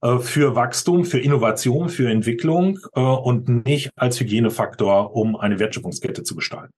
äh, 0.00 0.18
für 0.18 0.54
Wachstum, 0.54 1.04
für 1.04 1.18
Innovation, 1.18 1.88
für 1.88 2.08
Entwicklung 2.08 2.78
äh, 2.94 3.00
und 3.00 3.66
nicht 3.66 3.90
als 3.96 4.20
Hygienefaktor, 4.20 5.14
um 5.14 5.36
eine 5.36 5.58
Wertschöpfungskette 5.58 6.22
zu 6.22 6.36
gestalten. 6.36 6.72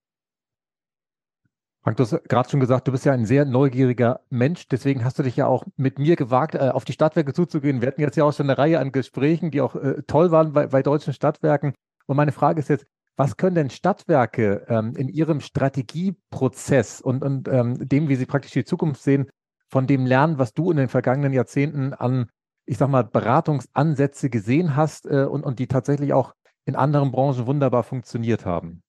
Frank, 1.87 1.99
du 1.99 2.02
hast 2.02 2.28
gerade 2.28 2.50
schon 2.50 2.59
gesagt, 2.59 2.88
du 2.88 2.90
bist 2.90 3.05
ja 3.05 3.12
ein 3.12 3.26
sehr 3.26 3.45
neugieriger 3.45 4.19
Mensch. 4.28 4.66
Deswegen 4.66 5.05
hast 5.05 5.21
du 5.21 5.23
dich 5.23 5.37
ja 5.37 5.47
auch 5.47 5.62
mit 5.76 6.00
mir 6.00 6.16
gewagt, 6.16 6.57
äh, 6.57 6.71
auf 6.71 6.85
die 6.85 6.93
Stadtwerke 6.93 7.33
zuzugehen. 7.33 7.81
Wir 7.81 7.87
hatten 7.87 8.00
jetzt 8.00 8.16
ja 8.16 8.25
auch 8.25 8.33
schon 8.33 8.50
eine 8.50 8.59
Reihe 8.59 8.81
an 8.81 8.90
Gesprächen, 8.90 9.52
die 9.52 9.61
auch 9.61 9.76
äh, 9.76 10.02
toll 10.09 10.33
waren 10.33 10.52
bei, 10.52 10.66
bei, 10.66 10.83
deutschen 10.83 11.12
Stadtwerken. 11.12 11.75
Und 12.07 12.16
meine 12.16 12.33
Frage 12.33 12.59
ist 12.59 12.71
jetzt, 12.71 12.87
was 13.16 13.37
können 13.37 13.55
denn 13.55 13.71
Stadtwerke 13.71 14.66
ähm, 14.69 14.97
in 14.97 15.09
ihrem 15.09 15.40
Strategieprozess 15.40 17.00
und, 17.00 17.23
und 17.23 17.47
ähm, 17.47 17.76
dem, 17.88 18.09
wie 18.09 18.16
sie 18.16 18.26
praktisch 18.26 18.50
die 18.50 18.64
Zukunft 18.64 19.00
sehen, 19.00 19.31
von 19.69 19.87
dem 19.87 20.07
lernen, 20.07 20.40
was 20.40 20.55
du 20.55 20.73
in 20.73 20.78
den 20.78 20.88
vergangenen 20.88 21.33
Jahrzehnten 21.33 21.95
an, 21.95 22.31
ich 22.64 22.78
sag 22.78 22.88
mal, 22.88 23.05
Beratungsansätze 23.05 24.28
gesehen 24.28 24.75
hast 24.75 25.07
äh, 25.07 25.23
und, 25.23 25.45
und 25.45 25.61
die 25.61 25.69
tatsächlich 25.69 26.12
auch 26.12 26.35
in 26.64 26.75
anderen 26.75 27.12
Branchen 27.12 27.47
wunderbar 27.47 27.85
funktioniert 27.85 28.45
haben? 28.45 28.83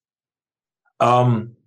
Ähm, 1.00 1.57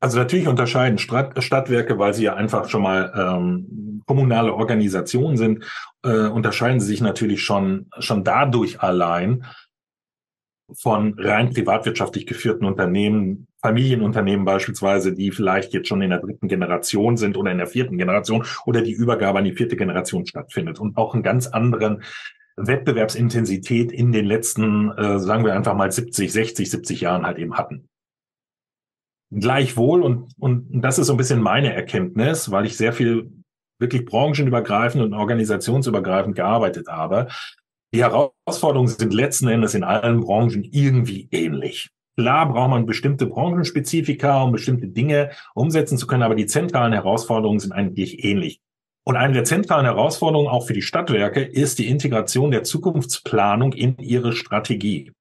also 0.00 0.18
natürlich 0.18 0.48
unterscheiden 0.48 0.98
Stadt, 0.98 1.42
Stadtwerke, 1.42 1.98
weil 1.98 2.14
sie 2.14 2.24
ja 2.24 2.34
einfach 2.34 2.68
schon 2.68 2.82
mal 2.82 3.12
ähm, 3.14 4.02
kommunale 4.06 4.54
Organisationen 4.54 5.36
sind, 5.36 5.64
äh, 6.02 6.26
unterscheiden 6.26 6.80
sie 6.80 6.86
sich 6.86 7.02
natürlich 7.02 7.42
schon 7.42 7.86
schon 7.98 8.24
dadurch 8.24 8.80
allein 8.80 9.44
von 10.72 11.14
rein 11.18 11.50
privatwirtschaftlich 11.50 12.26
geführten 12.26 12.64
Unternehmen 12.64 13.46
Familienunternehmen 13.60 14.46
beispielsweise, 14.46 15.12
die 15.12 15.32
vielleicht 15.32 15.74
jetzt 15.74 15.88
schon 15.88 16.00
in 16.00 16.10
der 16.10 16.20
dritten 16.20 16.48
Generation 16.48 17.16
sind 17.18 17.36
oder 17.36 17.52
in 17.52 17.58
der 17.58 17.66
vierten 17.66 17.98
Generation 17.98 18.46
oder 18.64 18.80
die 18.80 18.92
Übergabe 18.92 19.38
an 19.38 19.44
die 19.44 19.52
vierte 19.52 19.76
Generation 19.76 20.24
stattfindet 20.24 20.78
und 20.80 20.96
auch 20.96 21.12
einen 21.12 21.22
ganz 21.22 21.46
anderen 21.46 22.02
Wettbewerbsintensität 22.56 23.92
in 23.92 24.12
den 24.12 24.24
letzten, 24.24 24.90
äh, 24.92 25.18
sagen 25.18 25.44
wir 25.44 25.54
einfach 25.54 25.74
mal 25.74 25.92
70, 25.92 26.32
60, 26.32 26.70
70 26.70 27.00
Jahren 27.02 27.26
halt 27.26 27.38
eben 27.38 27.58
hatten. 27.58 27.89
Gleichwohl, 29.32 30.02
und, 30.02 30.32
und 30.38 30.82
das 30.82 30.98
ist 30.98 31.06
so 31.06 31.14
ein 31.14 31.16
bisschen 31.16 31.40
meine 31.40 31.72
Erkenntnis, 31.72 32.50
weil 32.50 32.66
ich 32.66 32.76
sehr 32.76 32.92
viel 32.92 33.30
wirklich 33.78 34.04
branchenübergreifend 34.04 35.02
und 35.02 35.14
organisationsübergreifend 35.14 36.34
gearbeitet 36.34 36.88
habe. 36.88 37.28
Die 37.94 38.02
Herausforderungen 38.02 38.88
sind 38.88 39.14
letzten 39.14 39.48
Endes 39.48 39.74
in 39.74 39.84
allen 39.84 40.20
Branchen 40.20 40.64
irgendwie 40.64 41.28
ähnlich. 41.30 41.90
Klar 42.16 42.52
braucht 42.52 42.70
man 42.70 42.86
bestimmte 42.86 43.26
Branchenspezifika, 43.26 44.42
um 44.42 44.52
bestimmte 44.52 44.88
Dinge 44.88 45.30
umsetzen 45.54 45.96
zu 45.96 46.06
können, 46.06 46.22
aber 46.22 46.34
die 46.34 46.46
zentralen 46.46 46.92
Herausforderungen 46.92 47.60
sind 47.60 47.72
eigentlich 47.72 48.24
ähnlich. 48.24 48.60
Und 49.04 49.16
eine 49.16 49.32
der 49.32 49.44
zentralen 49.44 49.86
Herausforderungen 49.86 50.48
auch 50.48 50.66
für 50.66 50.74
die 50.74 50.82
Stadtwerke 50.82 51.42
ist 51.42 51.78
die 51.78 51.88
Integration 51.88 52.50
der 52.50 52.64
Zukunftsplanung 52.64 53.72
in 53.72 53.96
ihre 53.98 54.34
Strategie. 54.34 55.12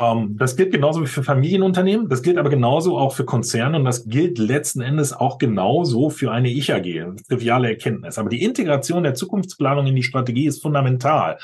Ähm, 0.00 0.36
das 0.38 0.56
gilt 0.56 0.72
genauso 0.72 1.02
wie 1.02 1.06
für 1.06 1.22
Familienunternehmen, 1.22 2.08
das 2.08 2.22
gilt 2.22 2.38
aber 2.38 2.48
genauso 2.48 2.96
auch 2.98 3.14
für 3.14 3.24
Konzerne 3.24 3.76
und 3.76 3.84
das 3.84 4.08
gilt 4.08 4.38
letzten 4.38 4.80
Endes 4.80 5.12
auch 5.12 5.38
genauso 5.38 6.08
für 6.08 6.32
eine 6.32 6.48
Ich-AG, 6.48 7.16
triviale 7.28 7.68
Erkenntnis. 7.68 8.18
Aber 8.18 8.30
die 8.30 8.42
Integration 8.42 9.02
der 9.02 9.14
Zukunftsplanung 9.14 9.86
in 9.86 9.96
die 9.96 10.02
Strategie 10.02 10.46
ist 10.46 10.62
fundamental. 10.62 11.38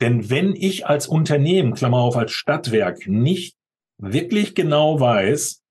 Denn 0.00 0.28
wenn 0.28 0.54
ich 0.54 0.86
als 0.86 1.06
Unternehmen, 1.06 1.74
Klammer 1.74 1.98
auf, 1.98 2.16
als 2.16 2.32
Stadtwerk 2.32 3.06
nicht 3.06 3.56
wirklich 3.98 4.54
genau 4.54 5.00
weiß, 5.00 5.62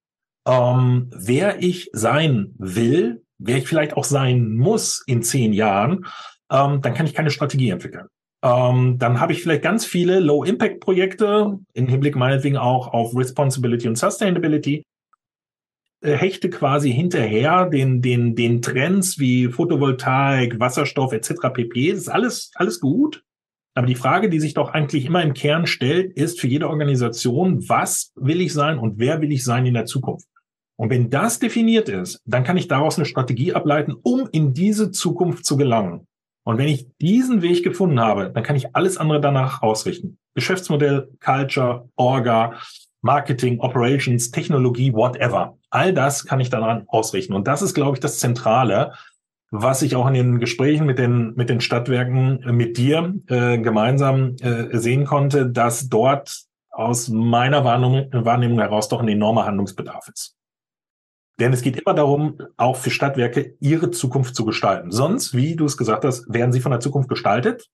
ähm, 0.48 1.10
wer 1.14 1.62
ich 1.62 1.90
sein 1.92 2.54
will, 2.58 3.22
wer 3.38 3.58
ich 3.58 3.68
vielleicht 3.68 3.96
auch 3.96 4.04
sein 4.04 4.56
muss 4.56 5.02
in 5.06 5.22
zehn 5.22 5.52
Jahren, 5.52 6.06
ähm, 6.50 6.80
dann 6.80 6.94
kann 6.94 7.06
ich 7.06 7.14
keine 7.14 7.30
Strategie 7.30 7.70
entwickeln. 7.70 8.08
Ähm, 8.42 8.98
dann 8.98 9.20
habe 9.20 9.32
ich 9.32 9.42
vielleicht 9.42 9.62
ganz 9.62 9.86
viele 9.86 10.18
Low-Impact-Projekte, 10.18 11.58
im 11.74 11.86
Hinblick 11.86 12.16
meinetwegen 12.16 12.56
auch 12.56 12.92
auf 12.92 13.16
Responsibility 13.16 13.86
und 13.86 13.96
Sustainability, 13.96 14.84
äh, 16.00 16.16
hechte 16.16 16.50
quasi 16.50 16.92
hinterher 16.92 17.66
den, 17.66 18.02
den, 18.02 18.34
den 18.34 18.60
Trends 18.60 19.18
wie 19.20 19.48
Photovoltaik, 19.48 20.58
Wasserstoff 20.58 21.12
etc. 21.12 21.34
pp. 21.52 21.90
Das 21.92 22.00
ist 22.00 22.08
alles, 22.08 22.50
alles 22.56 22.80
gut. 22.80 23.22
Aber 23.74 23.86
die 23.86 23.94
Frage, 23.94 24.28
die 24.28 24.40
sich 24.40 24.54
doch 24.54 24.70
eigentlich 24.70 25.06
immer 25.06 25.22
im 25.22 25.32
Kern 25.32 25.66
stellt, 25.66 26.12
ist 26.14 26.40
für 26.40 26.48
jede 26.48 26.68
Organisation, 26.68 27.68
was 27.68 28.12
will 28.16 28.40
ich 28.40 28.52
sein 28.52 28.78
und 28.78 28.98
wer 28.98 29.22
will 29.22 29.32
ich 29.32 29.44
sein 29.44 29.64
in 29.64 29.74
der 29.74 29.86
Zukunft? 29.86 30.26
Und 30.76 30.90
wenn 30.90 31.10
das 31.10 31.38
definiert 31.38 31.88
ist, 31.88 32.20
dann 32.26 32.44
kann 32.44 32.56
ich 32.56 32.66
daraus 32.66 32.96
eine 32.96 33.06
Strategie 33.06 33.54
ableiten, 33.54 33.94
um 34.02 34.28
in 34.32 34.52
diese 34.52 34.90
Zukunft 34.90 35.46
zu 35.46 35.56
gelangen. 35.56 36.06
Und 36.44 36.58
wenn 36.58 36.68
ich 36.68 36.88
diesen 37.00 37.42
Weg 37.42 37.62
gefunden 37.62 38.00
habe, 38.00 38.30
dann 38.30 38.42
kann 38.42 38.56
ich 38.56 38.74
alles 38.74 38.96
andere 38.98 39.20
danach 39.20 39.62
ausrichten. 39.62 40.18
Geschäftsmodell, 40.34 41.08
Culture, 41.20 41.88
Orga, 41.96 42.54
Marketing, 43.00 43.60
Operations, 43.60 44.30
Technologie, 44.30 44.92
whatever. 44.92 45.56
All 45.70 45.92
das 45.92 46.24
kann 46.24 46.40
ich 46.40 46.50
daran 46.50 46.84
ausrichten. 46.88 47.34
Und 47.34 47.46
das 47.46 47.62
ist, 47.62 47.74
glaube 47.74 47.96
ich, 47.96 48.00
das 48.00 48.18
Zentrale, 48.18 48.92
was 49.50 49.82
ich 49.82 49.96
auch 49.96 50.08
in 50.08 50.14
den 50.14 50.38
Gesprächen 50.38 50.86
mit 50.86 50.98
den, 50.98 51.34
mit 51.34 51.50
den 51.50 51.60
Stadtwerken, 51.60 52.42
äh, 52.42 52.52
mit 52.52 52.76
dir 52.78 53.14
äh, 53.28 53.58
gemeinsam 53.58 54.36
äh, 54.40 54.76
sehen 54.78 55.04
konnte, 55.04 55.46
dass 55.46 55.88
dort 55.88 56.44
aus 56.70 57.08
meiner 57.08 57.64
Wahrnehmung, 57.64 58.08
Wahrnehmung 58.12 58.58
heraus 58.58 58.88
doch 58.88 59.00
ein 59.00 59.08
enormer 59.08 59.44
Handlungsbedarf 59.44 60.08
ist. 60.08 60.36
Denn 61.42 61.52
es 61.52 61.62
geht 61.62 61.76
immer 61.76 61.92
darum, 61.92 62.38
auch 62.56 62.76
für 62.76 62.92
Stadtwerke 62.92 63.56
ihre 63.58 63.90
Zukunft 63.90 64.36
zu 64.36 64.44
gestalten. 64.44 64.92
Sonst, 64.92 65.34
wie 65.34 65.56
du 65.56 65.64
es 65.64 65.76
gesagt 65.76 66.04
hast, 66.04 66.32
werden 66.32 66.52
sie 66.52 66.60
von 66.60 66.70
der 66.70 66.78
Zukunft 66.78 67.08
gestaltet. 67.08 67.68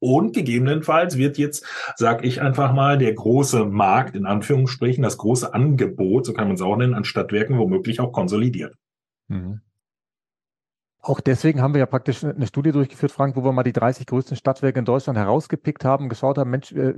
Und 0.00 0.34
gegebenenfalls 0.34 1.16
wird 1.16 1.38
jetzt, 1.38 1.64
sag 1.94 2.24
ich 2.24 2.42
einfach 2.42 2.72
mal, 2.72 2.98
der 2.98 3.14
große 3.14 3.66
Markt, 3.66 4.16
in 4.16 4.26
Anführungsstrichen, 4.26 5.04
das 5.04 5.16
große 5.16 5.54
Angebot, 5.54 6.26
so 6.26 6.32
kann 6.32 6.48
man 6.48 6.56
es 6.56 6.60
auch 6.60 6.76
nennen, 6.76 6.92
an 6.92 7.04
Stadtwerken 7.04 7.56
womöglich 7.56 8.00
auch 8.00 8.10
konsolidiert. 8.10 8.74
Mhm. 9.28 9.60
Auch 10.98 11.20
deswegen 11.20 11.62
haben 11.62 11.74
wir 11.74 11.78
ja 11.78 11.86
praktisch 11.86 12.24
eine 12.24 12.48
Studie 12.48 12.72
durchgeführt, 12.72 13.12
Frank, 13.12 13.36
wo 13.36 13.44
wir 13.44 13.52
mal 13.52 13.62
die 13.62 13.72
30 13.72 14.06
größten 14.06 14.36
Stadtwerke 14.36 14.80
in 14.80 14.86
Deutschland 14.86 15.16
herausgepickt 15.16 15.84
haben, 15.84 16.08
geschaut 16.08 16.36
haben, 16.36 16.50
Mensch, 16.50 16.72
äh, 16.72 16.94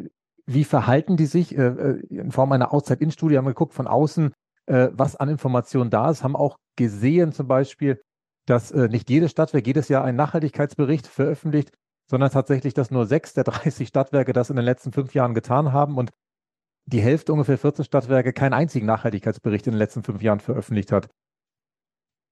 wie 0.47 0.65
verhalten 0.65 1.19
die 1.19 1.27
sich? 1.27 1.55
Äh, 1.59 1.99
in 2.09 2.33
Form 2.33 2.53
einer 2.53 2.73
Outside-In-Studie 2.73 3.37
haben 3.37 3.45
wir 3.45 3.51
geguckt 3.51 3.75
von 3.75 3.87
außen, 3.87 4.33
äh, 4.67 4.89
was 4.93 5.17
an 5.17 5.29
Informationen 5.29 5.91
da 5.91 6.11
ist, 6.11 6.23
haben 6.23 6.37
auch 6.37 6.59
gesehen 6.77 7.33
zum 7.33 7.49
Beispiel, 7.49 8.03
dass 8.47 8.71
äh, 8.71 8.89
nicht 8.89 9.11
jedes 9.11 9.31
Stadtwerk 9.31 9.67
jedes 9.67 9.89
Jahr 9.89 10.05
einen 10.05 10.17
Nachhaltigkeitsbericht 10.17 11.07
veröffentlicht, 11.07 11.73
sondern 12.09 12.31
tatsächlich, 12.31 12.75
dass 12.75 12.91
nur 12.91 13.07
sechs 13.07 13.35
der 13.35 13.45
30 13.45 13.89
Stadtwerke 13.89 14.33
das 14.33 14.51
in 14.51 14.57
den 14.57 14.65
letzten 14.65 14.93
fünf 14.93 15.15
Jahren 15.15 15.35
getan 15.35 15.73
haben 15.73 15.97
und 15.97 16.11
die 16.87 17.01
Hälfte 17.01 17.33
ungefähr 17.33 17.59
14 17.59 17.85
Stadtwerke 17.85 18.33
keinen 18.33 18.53
einzigen 18.53 18.87
Nachhaltigkeitsbericht 18.87 19.67
in 19.67 19.73
den 19.73 19.79
letzten 19.79 20.05
fünf 20.05 20.23
Jahren 20.23 20.39
veröffentlicht 20.39 20.93
hat. 20.93 21.09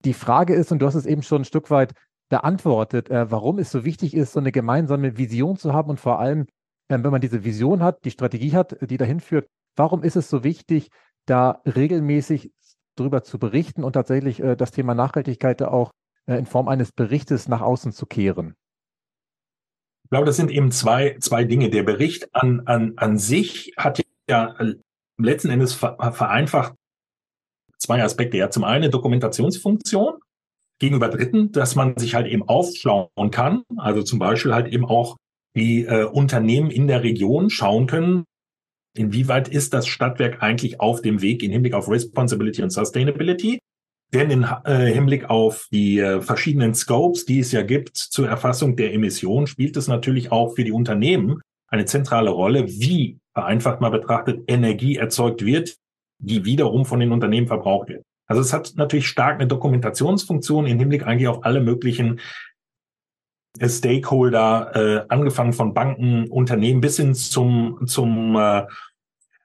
Die 0.05 0.13
Frage 0.13 0.53
ist, 0.53 0.71
und 0.71 0.79
du 0.79 0.85
hast 0.85 0.95
es 0.95 1.05
eben 1.05 1.23
schon 1.23 1.41
ein 1.41 1.45
Stück 1.45 1.69
weit 1.69 1.93
beantwortet, 2.29 3.09
äh, 3.09 3.29
warum 3.29 3.59
es 3.59 3.71
so 3.71 3.83
wichtig 3.83 4.15
ist, 4.15 4.33
so 4.33 4.39
eine 4.39 4.51
gemeinsame 4.51 5.17
Vision 5.17 5.57
zu 5.57 5.73
haben 5.73 5.89
und 5.89 5.99
vor 5.99 6.19
allem, 6.19 6.41
äh, 6.87 6.97
wenn 7.01 7.11
man 7.11 7.21
diese 7.21 7.43
Vision 7.43 7.83
hat, 7.83 8.05
die 8.05 8.11
Strategie 8.11 8.53
hat, 8.53 8.77
die 8.81 8.97
dahin 8.97 9.19
führt, 9.19 9.47
warum 9.75 10.03
ist 10.03 10.15
es 10.15 10.29
so 10.29 10.43
wichtig, 10.43 10.89
da 11.25 11.61
regelmäßig 11.65 12.51
darüber 12.95 13.23
zu 13.23 13.39
berichten 13.39 13.83
und 13.83 13.93
tatsächlich 13.93 14.39
äh, 14.41 14.55
das 14.55 14.71
Thema 14.71 14.95
Nachhaltigkeit 14.95 15.61
auch 15.61 15.91
äh, 16.27 16.37
in 16.37 16.45
Form 16.45 16.67
eines 16.67 16.91
Berichtes 16.91 17.47
nach 17.47 17.61
außen 17.61 17.91
zu 17.91 18.05
kehren? 18.05 18.55
Ich 20.03 20.09
glaube, 20.11 20.25
das 20.25 20.37
sind 20.37 20.51
eben 20.51 20.71
zwei, 20.71 21.17
zwei 21.19 21.45
Dinge. 21.45 21.69
Der 21.69 21.83
Bericht 21.83 22.33
an, 22.33 22.61
an, 22.67 22.93
an 22.97 23.17
sich 23.17 23.73
hat 23.75 24.01
ja 24.29 24.55
äh, 24.59 24.75
letzten 25.17 25.49
Endes 25.49 25.73
vereinfacht 25.73 26.75
zwei 27.77 28.03
Aspekte. 28.03 28.37
Ja, 28.37 28.49
zum 28.49 28.63
einen 28.63 28.91
Dokumentationsfunktion 28.91 30.19
gegenüber 30.79 31.09
Dritten, 31.09 31.51
dass 31.51 31.75
man 31.75 31.97
sich 31.97 32.15
halt 32.15 32.27
eben 32.27 32.43
aufschauen 32.43 33.31
kann. 33.31 33.63
Also 33.77 34.03
zum 34.03 34.19
Beispiel 34.19 34.53
halt 34.53 34.67
eben 34.67 34.85
auch 34.85 35.17
die 35.55 35.85
äh, 35.85 36.03
Unternehmen 36.03 36.69
in 36.69 36.87
der 36.87 37.03
Region 37.03 37.49
schauen 37.49 37.87
können, 37.87 38.25
Inwieweit 38.95 39.47
ist 39.47 39.73
das 39.73 39.87
Stadtwerk 39.87 40.41
eigentlich 40.41 40.79
auf 40.79 41.01
dem 41.01 41.21
Weg 41.21 41.43
im 41.43 41.51
Hinblick 41.51 41.73
auf 41.73 41.89
Responsibility 41.89 42.63
und 42.63 42.71
Sustainability? 42.71 43.59
Denn 44.13 44.31
im 44.31 44.45
äh, 44.63 44.93
Hinblick 44.93 45.29
auf 45.29 45.67
die 45.71 45.99
äh, 45.99 46.21
verschiedenen 46.21 46.73
Scopes, 46.73 47.25
die 47.25 47.39
es 47.39 47.51
ja 47.51 47.63
gibt 47.63 47.97
zur 47.97 48.29
Erfassung 48.29 48.77
der 48.77 48.93
Emissionen, 48.93 49.47
spielt 49.47 49.75
es 49.75 49.87
natürlich 49.87 50.31
auch 50.31 50.55
für 50.55 50.63
die 50.63 50.71
Unternehmen 50.71 51.41
eine 51.67 51.85
zentrale 51.85 52.29
Rolle, 52.29 52.67
wie 52.67 53.17
vereinfacht 53.33 53.81
mal 53.81 53.89
betrachtet 53.89 54.43
Energie 54.47 54.95
erzeugt 54.95 55.43
wird, 55.43 55.75
die 56.19 56.45
wiederum 56.45 56.85
von 56.85 57.01
den 57.01 57.11
Unternehmen 57.11 57.47
verbraucht 57.47 57.89
wird. 57.89 58.03
Also 58.27 58.41
es 58.41 58.53
hat 58.53 58.73
natürlich 58.75 59.07
stark 59.07 59.35
eine 59.35 59.47
Dokumentationsfunktion 59.47 60.65
im 60.67 60.79
Hinblick 60.79 61.05
eigentlich 61.05 61.27
auf 61.27 61.43
alle 61.43 61.59
möglichen 61.59 62.19
Stakeholder, 63.63 64.71
äh, 64.75 65.05
angefangen 65.09 65.53
von 65.53 65.73
Banken, 65.73 66.27
Unternehmen 66.29 66.81
bis 66.81 66.97
hin 66.97 67.13
zum, 67.13 67.81
zum, 67.85 68.35
äh, 68.35 68.63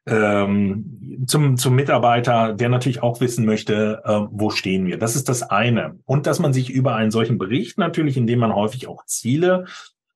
ähm, 0.07 1.25
zum, 1.27 1.57
zum 1.57 1.75
Mitarbeiter, 1.75 2.53
der 2.53 2.69
natürlich 2.69 3.03
auch 3.03 3.21
wissen 3.21 3.45
möchte, 3.45 4.03
äh, 4.05 4.21
wo 4.31 4.51
stehen 4.51 4.87
wir. 4.87 4.99
Das 4.99 5.17
ist 5.17 5.29
das 5.29 5.43
eine. 5.43 5.99
Und 6.07 6.27
dass 6.27 6.39
man 6.39 6.53
sich 6.53 6.71
über 6.71 6.95
einen 6.95 7.11
solchen 7.11 7.39
Bericht 7.39 7.79
natürlich, 7.79 8.17
in 8.17 8.27
dem 8.27 8.41
man 8.41 8.55
häufig 8.55 8.89
auch 8.89 9.05
Ziele 9.07 9.67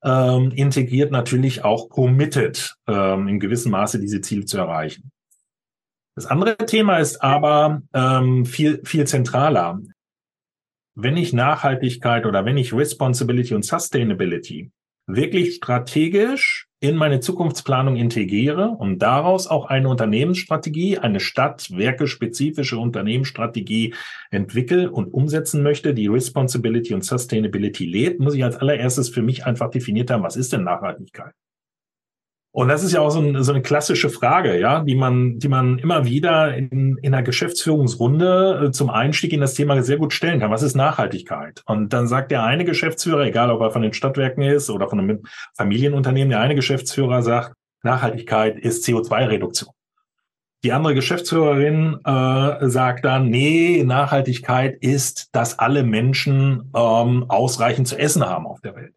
ähm, 0.03 0.51
integriert, 0.51 1.11
natürlich 1.11 1.65
auch 1.65 1.89
committed, 1.89 2.77
ähm, 2.87 3.29
in 3.29 3.41
gewissem 3.41 3.73
Maße 3.73 3.99
diese 4.01 4.21
Ziele 4.21 4.45
zu 4.45 4.59
erreichen. 4.59 5.11
Das 6.15 6.27
andere 6.27 6.57
Thema 6.57 6.99
ist 6.99 7.23
aber 7.23 7.83
ähm, 7.93 8.45
viel, 8.47 8.81
viel 8.85 9.07
zentraler 9.07 9.81
wenn 10.95 11.17
ich 11.17 11.33
Nachhaltigkeit 11.33 12.27
oder 12.27 12.45
wenn 12.45 12.57
ich 12.57 12.73
Responsibility 12.73 13.55
und 13.55 13.65
Sustainability 13.65 14.71
wirklich 15.07 15.57
strategisch 15.57 16.67
in 16.81 16.97
meine 16.97 17.21
Zukunftsplanung 17.21 17.97
integriere 17.97 18.69
und 18.69 18.99
daraus 19.01 19.47
auch 19.47 19.67
eine 19.67 19.89
Unternehmensstrategie, 19.89 20.99
eine 20.99 21.21
Stadtwerke-spezifische 21.21 22.79
Unternehmensstrategie 22.79 23.95
entwickle 24.31 24.91
und 24.91 25.13
umsetzen 25.13 25.63
möchte, 25.63 25.95
die 25.95 26.07
Responsibility 26.07 26.95
und 26.95 27.05
Sustainability 27.05 27.87
lädt, 27.87 28.21
muss 28.21 28.35
ich 28.35 28.45
als 28.45 28.57
allererstes 28.57 29.09
für 29.09 29.23
mich 29.23 29.47
einfach 29.47 29.71
definiert 29.71 30.11
haben, 30.11 30.23
was 30.23 30.37
ist 30.37 30.53
denn 30.53 30.65
Nachhaltigkeit? 30.65 31.33
Und 32.57 32.69
das 32.69 32.85
ist 32.85 32.93
ja 32.93 33.01
auch 33.01 33.11
so, 33.11 33.19
ein, 33.19 33.43
so, 33.43 33.51
eine 33.51 33.63
klassische 33.63 34.09
Frage, 34.11 34.61
ja, 34.61 34.85
die 34.85 34.95
man, 34.95 35.41
die 35.41 35.49
man 35.49 35.77
immer 35.81 36.05
wieder 36.05 36.57
in, 36.57 36.97
in 37.03 37.13
einer 37.13 37.25
Geschäftsführungsrunde 37.25 38.67
äh, 38.67 38.71
zum 38.71 38.91
Einstieg 38.91 39.33
in 39.33 39.41
das 39.41 39.55
Thema 39.55 39.83
sehr 39.83 39.97
gut 39.97 40.13
stellen 40.13 40.39
kann. 40.39 40.53
Was 40.53 40.63
ist 40.63 40.77
Nachhaltigkeit? 40.77 41.65
Und 41.67 41.93
dann 41.93 42.07
sagt 42.07 42.31
der 42.31 42.45
eine 42.45 42.65
Geschäftsführer, 42.65 43.23
egal 43.23 43.51
ob 43.51 43.61
er 43.61 43.73
von 43.73 43.83
den 43.83 43.93
Stadtwerken 43.93 44.45
ist 44.45 44.71
oder 44.71 44.89
von 44.89 45.01
einem 45.01 45.25
Familienunternehmen, 45.57 46.31
der 46.31 46.39
eine 46.39 46.55
Geschäftsführer 46.55 47.23
sagt, 47.23 47.55
Nachhaltigkeit 47.83 48.57
ist 48.57 48.87
CO2-Reduktion. 48.87 49.71
Die 50.63 50.71
andere 50.71 50.95
Geschäftsführerin 50.95 51.99
äh, 52.05 52.69
sagt 52.69 53.05
dann, 53.05 53.31
nee, 53.31 53.83
Nachhaltigkeit 53.83 54.77
ist, 54.81 55.35
dass 55.35 55.59
alle 55.59 55.83
Menschen 55.83 56.71
ähm, 56.73 57.25
ausreichend 57.27 57.89
zu 57.89 57.99
essen 57.99 58.25
haben 58.25 58.47
auf 58.47 58.61
der 58.61 58.77
Welt. 58.77 58.95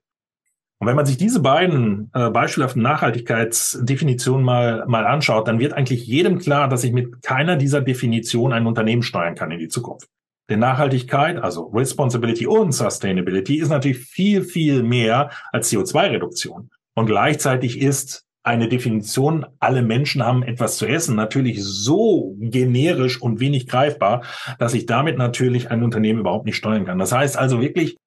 Und 0.80 0.88
wenn 0.88 0.96
man 0.96 1.06
sich 1.06 1.18
diese 1.18 1.40
beiden 1.40 2.12
äh, 2.14 2.30
beispielhaften 2.30 2.84
Nachhaltigkeitsdefinitionen 2.84 4.46
mal, 4.46 4.86
mal 4.88 5.08
anschaut, 5.08 5.48
dann 5.48 5.60
wird 5.60 5.74
eigentlich 5.74 6.06
jedem 6.06 6.38
klar, 6.38 6.68
dass 6.70 6.84
ich 6.84 6.94
mit 6.94 7.24
keiner 7.24 7.56
dieser 7.56 7.82
Definitionen 7.82 8.54
ein 8.54 8.68
Unternehmen 8.68 9.02
steuern 9.02 9.34
kann 9.36 9.50
in 9.52 9.60
die 9.60 9.70
Zukunft. 9.70 10.08
Denn 10.50 10.60
Nachhaltigkeit, 10.60 11.38
also 11.38 11.66
Responsibility 11.68 12.48
und 12.48 12.72
Sustainability, 12.72 13.58
ist 13.58 13.70
natürlich 13.70 13.98
viel, 13.98 14.44
viel 14.44 14.84
mehr 14.84 15.32
als 15.52 15.72
CO2-Reduktion. 15.72 16.70
Und 16.96 17.06
gleichzeitig 17.06 17.82
ist 17.82 18.24
eine 18.44 18.70
Definition, 18.70 19.46
alle 19.60 19.82
Menschen 19.82 20.24
haben 20.24 20.42
etwas 20.42 20.78
zu 20.78 20.86
essen, 20.86 21.16
natürlich 21.16 21.62
so 21.62 22.36
generisch 22.40 23.22
und 23.22 23.42
wenig 23.42 23.68
greifbar, 23.68 24.24
dass 24.58 24.74
ich 24.74 24.86
damit 24.86 25.18
natürlich 25.18 25.70
ein 25.70 25.84
Unternehmen 25.84 26.22
überhaupt 26.22 26.46
nicht 26.46 26.56
steuern 26.56 26.86
kann. 26.86 26.98
Das 26.98 27.12
heißt 27.12 27.38
also 27.38 27.60
wirklich, 27.60 27.98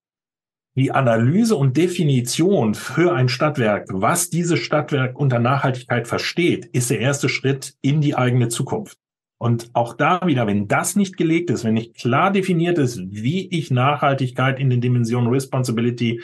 die 0.81 0.93
Analyse 0.93 1.57
und 1.57 1.77
Definition 1.77 2.75
für 2.75 3.13
ein 3.13 3.29
Stadtwerk, 3.29 3.87
was 3.91 4.31
dieses 4.31 4.61
Stadtwerk 4.61 5.15
unter 5.21 5.39
Nachhaltigkeit 5.39 6.09
versteht, 6.09 6.65
ist 6.73 6.89
der 6.89 7.01
erste 7.01 7.29
Schritt 7.29 7.75
in 7.83 8.01
die 8.01 8.15
eigene 8.17 8.49
Zukunft. 8.49 8.97
Und 9.37 9.69
auch 9.75 9.93
da 9.93 10.27
wieder, 10.27 10.47
wenn 10.47 10.69
das 10.69 10.97
nicht 10.97 11.19
gelegt 11.19 11.51
ist, 11.51 11.65
wenn 11.65 11.75
nicht 11.75 11.97
klar 11.97 12.33
definiert 12.33 12.79
ist, 12.79 12.99
wie 13.11 13.47
ich 13.49 13.71
Nachhaltigkeit 13.71 14.59
in 14.59 14.71
den 14.71 14.81
Dimensionen 14.81 15.29
Responsibility 15.29 16.23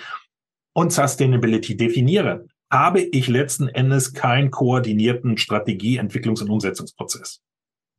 und 0.72 0.90
Sustainability 0.90 1.76
definiere, 1.76 2.46
habe 2.72 3.02
ich 3.02 3.28
letzten 3.28 3.68
Endes 3.68 4.14
keinen 4.14 4.50
koordinierten 4.50 5.36
Strategie-, 5.36 6.00
Entwicklungs- 6.00 6.40
und 6.40 6.48
Umsetzungsprozess. 6.48 7.42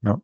Ja. 0.01 0.19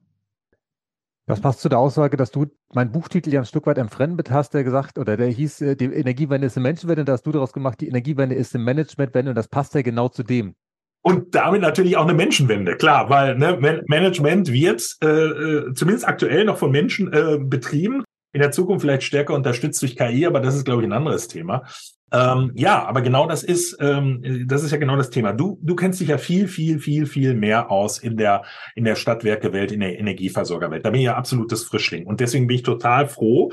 Das 1.25 1.39
passt 1.39 1.61
zu 1.61 1.69
der 1.69 1.79
Aussage, 1.79 2.17
dass 2.17 2.31
du 2.31 2.47
meinen 2.73 2.91
Buchtitel 2.91 3.33
ja 3.33 3.41
ein 3.41 3.45
Stück 3.45 3.65
weit 3.65 3.77
entfremdet 3.77 4.29
hast, 4.29 4.53
der 4.53 4.65
gesagt, 4.65 4.97
oder 4.97 5.15
der 5.15 5.27
hieß, 5.27 5.61
äh, 5.61 5.75
die 5.75 5.85
Energiewende 5.85 6.47
ist 6.47 6.57
im 6.57 6.63
Menschenwende, 6.63 7.05
da 7.05 7.13
hast 7.13 7.25
du 7.25 7.31
daraus 7.31 7.53
gemacht, 7.53 7.79
die 7.79 7.87
Energiewende 7.87 8.35
ist 8.35 8.53
im 8.55 8.63
Managementwende 8.65 9.31
und 9.31 9.35
das 9.35 9.47
passt 9.47 9.73
ja 9.73 9.81
genau 9.81 10.09
zu 10.09 10.23
dem. 10.23 10.55
Und 11.01 11.35
damit 11.35 11.61
natürlich 11.61 11.97
auch 11.97 12.03
eine 12.03 12.13
Menschenwende, 12.13 12.75
klar, 12.75 13.09
weil 13.09 13.37
ne, 13.37 13.83
Management 13.87 14.51
wird 14.51 14.97
äh, 15.03 15.07
äh, 15.07 15.73
zumindest 15.73 16.07
aktuell 16.07 16.45
noch 16.45 16.57
von 16.57 16.71
Menschen 16.71 17.11
äh, 17.11 17.39
betrieben, 17.39 18.03
in 18.33 18.41
der 18.41 18.51
Zukunft 18.51 18.81
vielleicht 18.81 19.03
stärker 19.03 19.33
unterstützt 19.33 19.81
durch 19.81 19.95
KI, 19.95 20.25
aber 20.25 20.39
das 20.39 20.55
ist, 20.55 20.65
glaube 20.65 20.81
ich, 20.81 20.87
ein 20.87 20.93
anderes 20.93 21.27
Thema. 21.27 21.63
Ähm, 22.11 22.51
ja, 22.53 22.85
aber 22.85 23.01
genau 23.01 23.27
das 23.27 23.41
ist, 23.43 23.77
ähm, 23.79 24.45
das 24.47 24.63
ist 24.63 24.71
ja 24.71 24.77
genau 24.77 24.95
das 24.95 25.09
Thema. 25.09 25.33
Du, 25.33 25.59
du 25.63 25.75
kennst 25.75 25.99
dich 25.99 26.09
ja 26.09 26.19
viel, 26.19 26.47
viel, 26.47 26.79
viel, 26.79 27.07
viel 27.07 27.33
mehr 27.33 27.71
aus 27.71 27.97
in 27.97 28.17
der, 28.17 28.43
in 28.75 28.83
der 28.83 28.95
Stadtwerkewelt, 28.95 29.71
in 29.71 29.79
der 29.79 29.97
Energieversorgerwelt. 29.97 30.85
Da 30.85 30.91
bin 30.91 30.99
ich 30.99 31.05
ja 31.05 31.15
absolutes 31.15 31.63
Frischling. 31.63 32.05
Und 32.05 32.19
deswegen 32.19 32.45
bin 32.45 32.57
ich 32.57 32.63
total 32.63 33.07
froh, 33.07 33.51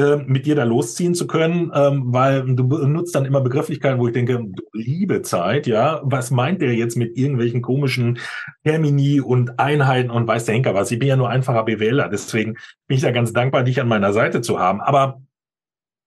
äh, 0.00 0.16
mit 0.26 0.46
dir 0.46 0.54
da 0.54 0.64
losziehen 0.64 1.14
zu 1.14 1.26
können, 1.26 1.70
ähm, 1.74 2.04
weil 2.06 2.54
du 2.54 2.66
benutzt 2.66 3.14
dann 3.14 3.26
immer 3.26 3.42
Begrifflichkeiten, 3.42 3.98
wo 3.98 4.06
ich 4.06 4.14
denke, 4.14 4.50
liebe 4.72 5.20
Zeit, 5.20 5.66
ja, 5.66 6.00
was 6.02 6.30
meint 6.30 6.62
der 6.62 6.74
jetzt 6.74 6.96
mit 6.96 7.18
irgendwelchen 7.18 7.60
komischen 7.60 8.18
Termini 8.64 9.20
und 9.20 9.58
Einheiten 9.58 10.10
und 10.10 10.26
weiß 10.26 10.46
der 10.46 10.54
Henker 10.54 10.74
was? 10.74 10.90
Ich 10.90 10.98
bin 10.98 11.08
ja 11.08 11.16
nur 11.16 11.28
einfacher 11.28 11.64
BWLer, 11.64 12.08
deswegen 12.08 12.54
bin 12.86 12.96
ich 12.96 13.02
da 13.02 13.10
ganz 13.10 13.34
dankbar, 13.34 13.62
dich 13.62 13.78
an 13.78 13.88
meiner 13.88 14.14
Seite 14.14 14.40
zu 14.40 14.58
haben. 14.58 14.80
Aber 14.80 15.20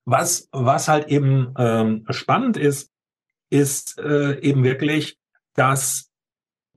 was, 0.06 0.50
was 0.52 0.88
halt 0.88 1.08
eben 1.10 1.54
ähm, 1.58 2.06
spannend 2.10 2.58
ist, 2.58 2.92
ist 3.52 4.00
äh, 4.00 4.40
eben 4.40 4.64
wirklich, 4.64 5.20
dass 5.54 6.10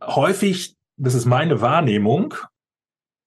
häufig, 0.03 0.77
das 0.99 1.15
ist 1.15 1.25
meine 1.25 1.63
Wahrnehmung, 1.63 2.35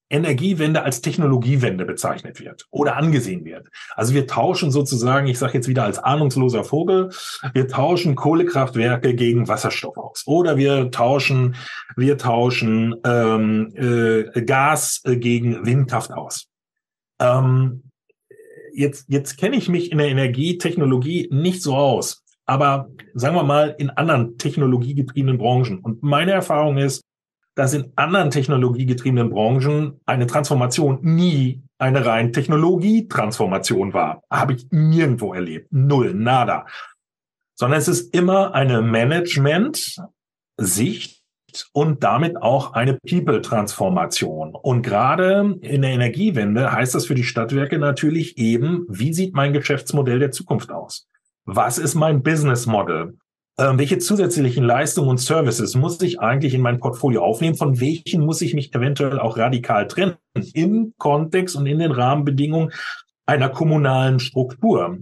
Energiewende 0.10 0.84
als 0.84 1.02
Technologiewende 1.02 1.86
bezeichnet 1.86 2.40
wird 2.40 2.68
oder 2.72 2.98
angesehen 2.98 3.46
wird. 3.46 3.68
Also 3.96 4.14
wir 4.14 4.26
tauschen 4.26 4.72
sozusagen, 4.72 5.28
ich 5.28 5.38
sage 5.38 5.54
jetzt 5.54 5.68
wieder 5.68 5.84
als 5.84 6.00
ahnungsloser 6.00 6.64
Vogel, 6.64 7.12
wir 7.54 7.68
tauschen 7.68 8.16
Kohlekraftwerke 8.16 9.14
gegen 9.14 9.48
Wasserstoff 9.48 9.98
aus 9.98 10.24
oder 10.26 10.58
wir 10.58 10.90
tauschen, 10.92 11.56
wir 11.96 12.18
tauschen 12.18 12.96
ähm, 13.06 13.72
äh, 13.76 14.42
Gas 14.42 15.02
äh, 15.06 15.16
gegen 15.18 15.66
Windkraft 15.66 16.12
aus. 16.12 16.48
Ähm, 17.20 17.84
jetzt, 18.74 19.06
jetzt 19.10 19.38
kenne 19.38 19.58
ich 19.58 19.70
mich 19.70 19.92
in 19.92 20.00
der 20.00 20.08
Energietechnologie 20.08 21.28
nicht 21.32 21.62
so 21.62 21.76
aus, 21.76 22.24
aber 22.46 22.90
sagen 23.14 23.36
wir 23.36 23.44
mal 23.44 23.76
in 23.78 23.92
anderen 23.92 24.38
technologiegetriebenen 24.38 25.38
Branchen. 25.38 25.80
Und 25.80 26.02
meine 26.02 26.32
Erfahrung 26.32 26.78
ist, 26.78 27.04
dass 27.56 27.74
in 27.74 27.94
anderen 27.96 28.32
technologiegetriebenen 28.32 29.30
Branchen 29.30 30.02
eine 30.06 30.28
Transformation 30.28 31.00
nie 31.02 31.64
eine 31.78 32.06
rein 32.06 32.34
Technologietransformation 32.34 33.94
war. 33.94 34.22
Habe 34.30 34.52
ich 34.54 34.68
nirgendwo 34.72 35.34
erlebt. 35.34 35.72
Null, 35.72 36.14
nada. 36.14 36.66
Sondern 37.56 37.80
es 37.80 37.88
ist 37.88 38.14
immer 38.14 38.54
eine 38.54 38.82
Management-Sicht, 38.82 41.20
und 41.72 42.04
damit 42.04 42.42
auch 42.42 42.74
eine 42.74 42.96
People-Transformation. 42.96 44.56
Und 44.56 44.82
gerade 44.82 45.58
in 45.62 45.82
der 45.82 45.92
Energiewende 45.92 46.72
heißt 46.72 46.96
das 46.96 47.06
für 47.06 47.16
die 47.16 47.24
Stadtwerke 47.24 47.80
natürlich 47.80 48.38
eben, 48.38 48.86
wie 48.88 49.14
sieht 49.14 49.34
mein 49.34 49.54
Geschäftsmodell 49.54 50.20
der 50.20 50.32
Zukunft 50.32 50.72
aus? 50.72 51.08
Was 51.46 51.78
ist 51.78 51.96
mein 51.96 52.22
Business 52.22 52.66
Model? 52.66 53.18
Ähm, 53.60 53.78
welche 53.78 53.98
zusätzlichen 53.98 54.64
Leistungen 54.64 55.10
und 55.10 55.20
Services 55.20 55.76
muss 55.76 56.02
ich 56.02 56.22
eigentlich 56.22 56.54
in 56.54 56.62
mein 56.62 56.80
Portfolio 56.80 57.24
aufnehmen? 57.24 57.58
Von 57.58 57.82
welchen 57.82 58.26
muss 58.26 58.42
ich 58.42 58.54
mich 58.54 58.74
eventuell 58.74 59.20
auch 59.20 59.38
radikal 59.38 59.88
trennen? 59.88 60.16
Im 60.54 60.94
Kontext 60.98 61.58
und 61.58 61.66
in 61.66 61.80
den 61.80 61.92
Rahmenbedingungen 61.92 62.72
einer 63.26 63.50
kommunalen 63.50 64.20
Struktur 64.20 65.00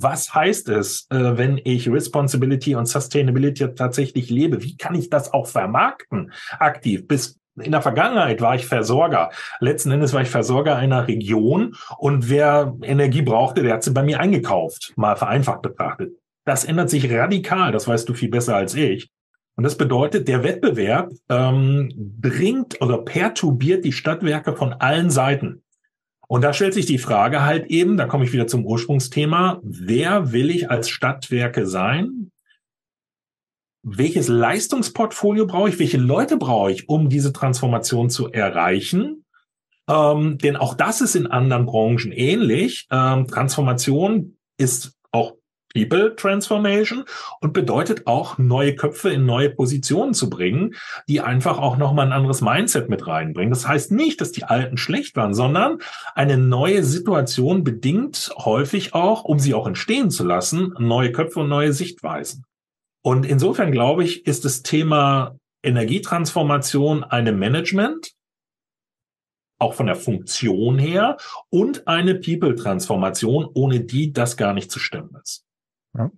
was 0.00 0.34
heißt 0.34 0.68
es, 0.68 1.06
äh, 1.10 1.38
wenn 1.38 1.60
ich 1.64 1.88
Responsibility 1.88 2.74
und 2.74 2.86
Sustainability 2.86 3.74
tatsächlich 3.74 4.28
lebe? 4.28 4.62
Wie 4.62 4.76
kann 4.76 4.94
ich 4.94 5.08
das 5.08 5.32
auch 5.32 5.46
vermarkten 5.46 6.32
aktiv? 6.58 7.06
Bis 7.06 7.38
in 7.60 7.70
der 7.70 7.82
Vergangenheit 7.82 8.40
war 8.40 8.56
ich 8.56 8.66
Versorger. 8.66 9.30
Letzten 9.60 9.92
Endes 9.92 10.12
war 10.12 10.22
ich 10.22 10.28
Versorger 10.28 10.76
einer 10.76 11.06
Region 11.06 11.76
und 11.98 12.28
wer 12.28 12.74
Energie 12.82 13.22
brauchte, 13.22 13.62
der 13.62 13.74
hat 13.74 13.84
sie 13.84 13.92
bei 13.92 14.02
mir 14.02 14.18
eingekauft, 14.18 14.92
mal 14.96 15.14
vereinfacht 15.14 15.62
betrachtet. 15.62 16.12
Das 16.44 16.64
ändert 16.64 16.90
sich 16.90 17.10
radikal, 17.10 17.72
das 17.72 17.88
weißt 17.88 18.08
du 18.08 18.14
viel 18.14 18.28
besser 18.28 18.56
als 18.56 18.74
ich. 18.74 19.10
Und 19.56 19.64
das 19.64 19.76
bedeutet, 19.76 20.26
der 20.28 20.42
Wettbewerb 20.42 21.12
ähm, 21.28 21.92
bringt 21.96 22.80
oder 22.80 22.98
perturbiert 22.98 23.84
die 23.84 23.92
Stadtwerke 23.92 24.56
von 24.56 24.72
allen 24.72 25.10
Seiten. 25.10 25.62
Und 26.26 26.42
da 26.42 26.52
stellt 26.52 26.74
sich 26.74 26.86
die 26.86 26.98
Frage 26.98 27.42
halt 27.42 27.66
eben, 27.66 27.96
da 27.96 28.06
komme 28.06 28.24
ich 28.24 28.32
wieder 28.32 28.46
zum 28.46 28.66
Ursprungsthema, 28.66 29.60
wer 29.62 30.32
will 30.32 30.50
ich 30.50 30.70
als 30.70 30.88
Stadtwerke 30.88 31.66
sein? 31.66 32.32
Welches 33.82 34.28
Leistungsportfolio 34.28 35.46
brauche 35.46 35.68
ich? 35.68 35.78
Welche 35.78 35.98
Leute 35.98 36.38
brauche 36.38 36.72
ich, 36.72 36.88
um 36.88 37.08
diese 37.08 37.32
Transformation 37.32 38.08
zu 38.08 38.32
erreichen? 38.32 39.24
Ähm, 39.88 40.38
denn 40.38 40.56
auch 40.56 40.74
das 40.74 41.02
ist 41.02 41.14
in 41.14 41.26
anderen 41.26 41.66
Branchen 41.66 42.10
ähnlich. 42.10 42.88
Ähm, 42.90 43.28
Transformation 43.28 44.38
ist 44.56 44.96
auch 45.12 45.34
People 45.74 46.14
Transformation 46.16 47.04
und 47.40 47.52
bedeutet 47.52 48.06
auch, 48.06 48.38
neue 48.38 48.74
Köpfe 48.74 49.10
in 49.10 49.26
neue 49.26 49.50
Positionen 49.50 50.14
zu 50.14 50.30
bringen, 50.30 50.74
die 51.08 51.20
einfach 51.20 51.58
auch 51.58 51.76
nochmal 51.76 52.06
ein 52.06 52.12
anderes 52.12 52.40
Mindset 52.40 52.88
mit 52.88 53.06
reinbringen. 53.06 53.50
Das 53.50 53.66
heißt 53.66 53.92
nicht, 53.92 54.20
dass 54.20 54.32
die 54.32 54.44
Alten 54.44 54.76
schlecht 54.76 55.16
waren, 55.16 55.34
sondern 55.34 55.78
eine 56.14 56.38
neue 56.38 56.84
Situation 56.84 57.64
bedingt 57.64 58.32
häufig 58.38 58.94
auch, 58.94 59.24
um 59.24 59.38
sie 59.38 59.52
auch 59.52 59.66
entstehen 59.66 60.10
zu 60.10 60.24
lassen, 60.24 60.74
neue 60.78 61.12
Köpfe 61.12 61.40
und 61.40 61.48
neue 61.48 61.72
Sichtweisen. 61.72 62.44
Und 63.02 63.26
insofern 63.26 63.72
glaube 63.72 64.04
ich, 64.04 64.26
ist 64.26 64.44
das 64.44 64.62
Thema 64.62 65.36
Energietransformation 65.62 67.04
eine 67.04 67.32
Management, 67.32 68.12
auch 69.58 69.74
von 69.74 69.86
der 69.86 69.96
Funktion 69.96 70.78
her 70.78 71.16
und 71.50 71.86
eine 71.86 72.14
People-Transformation, 72.14 73.48
ohne 73.54 73.80
die 73.80 74.12
das 74.12 74.36
gar 74.36 74.52
nicht 74.52 74.70
zu 74.70 74.78
stemmen 74.78 75.16
ist. 75.22 75.43
Ja. 75.96 76.10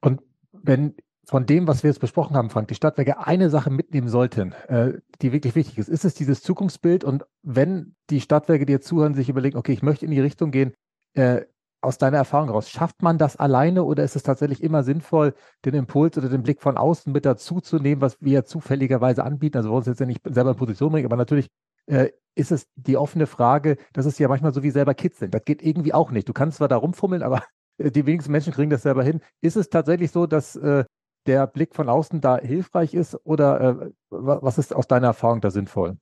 Und 0.00 0.22
wenn 0.52 0.94
von 1.28 1.44
dem, 1.44 1.66
was 1.66 1.82
wir 1.82 1.90
jetzt 1.90 2.00
besprochen 2.00 2.36
haben, 2.36 2.48
Frank, 2.48 2.68
die 2.68 2.74
Stadtwerke 2.74 3.26
eine 3.26 3.50
Sache 3.50 3.68
mitnehmen 3.68 4.08
sollten, 4.08 4.52
äh, 4.68 4.94
die 5.20 5.30
wirklich 5.30 5.54
wichtig 5.54 5.76
ist, 5.76 5.88
ist 5.88 6.06
es 6.06 6.14
dieses 6.14 6.42
Zukunftsbild. 6.42 7.04
Und 7.04 7.26
wenn 7.42 7.94
die 8.08 8.22
Stadtwerke 8.22 8.64
dir 8.64 8.80
zuhören, 8.80 9.12
sich 9.12 9.28
überlegen, 9.28 9.58
okay, 9.58 9.72
ich 9.72 9.82
möchte 9.82 10.06
in 10.06 10.10
die 10.10 10.20
Richtung 10.20 10.50
gehen, 10.50 10.72
äh, 11.12 11.42
aus 11.82 11.98
deiner 11.98 12.16
Erfahrung 12.16 12.48
heraus, 12.48 12.70
schafft 12.70 13.02
man 13.02 13.18
das 13.18 13.36
alleine 13.36 13.84
oder 13.84 14.04
ist 14.04 14.16
es 14.16 14.22
tatsächlich 14.22 14.62
immer 14.62 14.82
sinnvoll, 14.82 15.34
den 15.66 15.74
Impuls 15.74 16.16
oder 16.16 16.30
den 16.30 16.42
Blick 16.42 16.62
von 16.62 16.78
außen 16.78 17.12
mit 17.12 17.26
dazu 17.26 17.60
zu 17.60 17.78
nehmen, 17.78 18.00
was 18.00 18.16
wir 18.20 18.46
zufälligerweise 18.46 19.22
anbieten? 19.22 19.58
Also 19.58 19.70
wir 19.70 19.76
uns 19.76 19.86
jetzt 19.86 20.00
ja 20.00 20.06
nicht 20.06 20.22
selber 20.24 20.52
in 20.52 20.56
Position 20.56 20.92
bringen, 20.92 21.06
aber 21.06 21.16
natürlich 21.16 21.48
äh, 21.86 22.08
ist 22.34 22.52
es 22.52 22.66
die 22.74 22.96
offene 22.96 23.26
Frage, 23.26 23.76
das 23.92 24.06
ist 24.06 24.18
ja 24.18 24.28
manchmal 24.28 24.54
so 24.54 24.62
wie 24.62 24.70
selber 24.70 24.94
kitzeln. 24.94 25.30
Das 25.30 25.44
geht 25.44 25.62
irgendwie 25.62 25.92
auch 25.92 26.10
nicht. 26.10 26.28
Du 26.28 26.32
kannst 26.32 26.56
zwar 26.56 26.68
da 26.68 26.76
rumfummeln, 26.76 27.22
aber 27.22 27.44
die 27.78 28.06
wenigsten 28.06 28.32
Menschen 28.32 28.52
kriegen 28.52 28.70
das 28.70 28.82
selber 28.82 29.02
hin. 29.02 29.20
Ist 29.40 29.56
es 29.56 29.70
tatsächlich 29.70 30.10
so, 30.10 30.26
dass, 30.26 30.56
äh, 30.56 30.84
der 31.28 31.46
Blick 31.46 31.74
von 31.74 31.88
außen 31.88 32.20
da 32.20 32.38
hilfreich 32.38 32.94
ist 32.94 33.16
oder 33.24 33.60
äh, 33.60 33.90
was 34.10 34.58
ist 34.58 34.74
aus 34.74 34.88
deiner 34.88 35.08
Erfahrung 35.08 35.40
da 35.40 35.50
sinnvoll? 35.50 35.96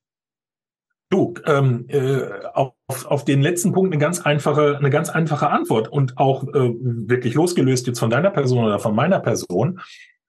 Du, 1.11 1.35
ähm, 1.45 1.87
äh, 1.89 2.23
auf, 2.55 2.75
auf 3.07 3.25
den 3.25 3.41
letzten 3.41 3.73
Punkt 3.73 3.93
eine 3.93 4.01
ganz 4.01 4.21
einfache, 4.21 4.77
eine 4.79 4.91
ganz 4.91 5.09
einfache 5.09 5.51
Antwort 5.51 5.89
und 5.89 6.19
auch 6.19 6.45
äh, 6.49 6.75
wirklich 6.81 7.35
losgelöst 7.35 7.87
jetzt 7.87 8.01
von 8.01 8.11
deiner 8.11 8.31
Person 8.31 8.65
oder 8.65 8.79
von 8.79 8.95
meiner 8.95 9.21
Person. 9.21 9.81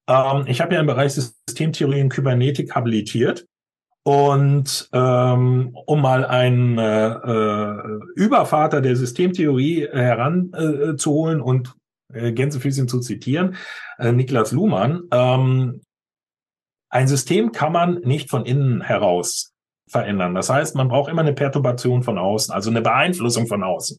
Ähm, 0.08 0.44
ich 0.46 0.62
habe 0.62 0.76
ja 0.76 0.82
im 0.82 0.88
Bereich 0.88 1.14
Systemtheorie 1.14 2.02
und 2.02 2.10
Kybernetik 2.10 2.76
habilitiert 2.76 3.48
und 4.08 4.88
ähm, 4.94 5.76
um 5.86 6.02
mal 6.02 6.26
einen 6.26 6.78
äh, 6.78 7.08
äh, 7.10 8.00
Übervater 8.16 8.80
der 8.80 8.96
Systemtheorie 8.96 9.86
heranzuholen 9.92 11.40
äh, 11.40 11.44
und 11.44 11.76
äh, 12.14 12.32
Gänsefüßchen 12.32 12.88
zu 12.88 13.02
zitieren, 13.02 13.58
äh, 13.98 14.14
Niklas 14.14 14.54
Luhmann, 14.54 15.02
ähm, 15.12 15.82
ein 16.90 17.10
System 17.10 17.52
kann 17.52 17.74
man 17.74 17.96
nicht 17.96 18.30
von 18.30 18.46
innen 18.46 18.80
heraus 18.80 19.52
verändern. 19.90 20.36
Das 20.36 20.50
heißt, 20.50 20.78
man 20.78 20.88
braucht 20.88 21.12
immer 21.12 21.24
eine 21.24 21.34
Perturbation 21.34 22.02
von 22.02 22.18
außen, 22.18 22.54
also 22.54 22.70
eine 22.70 22.82
Beeinflussung 22.82 23.48
von 23.48 23.62
außen. 23.62 23.98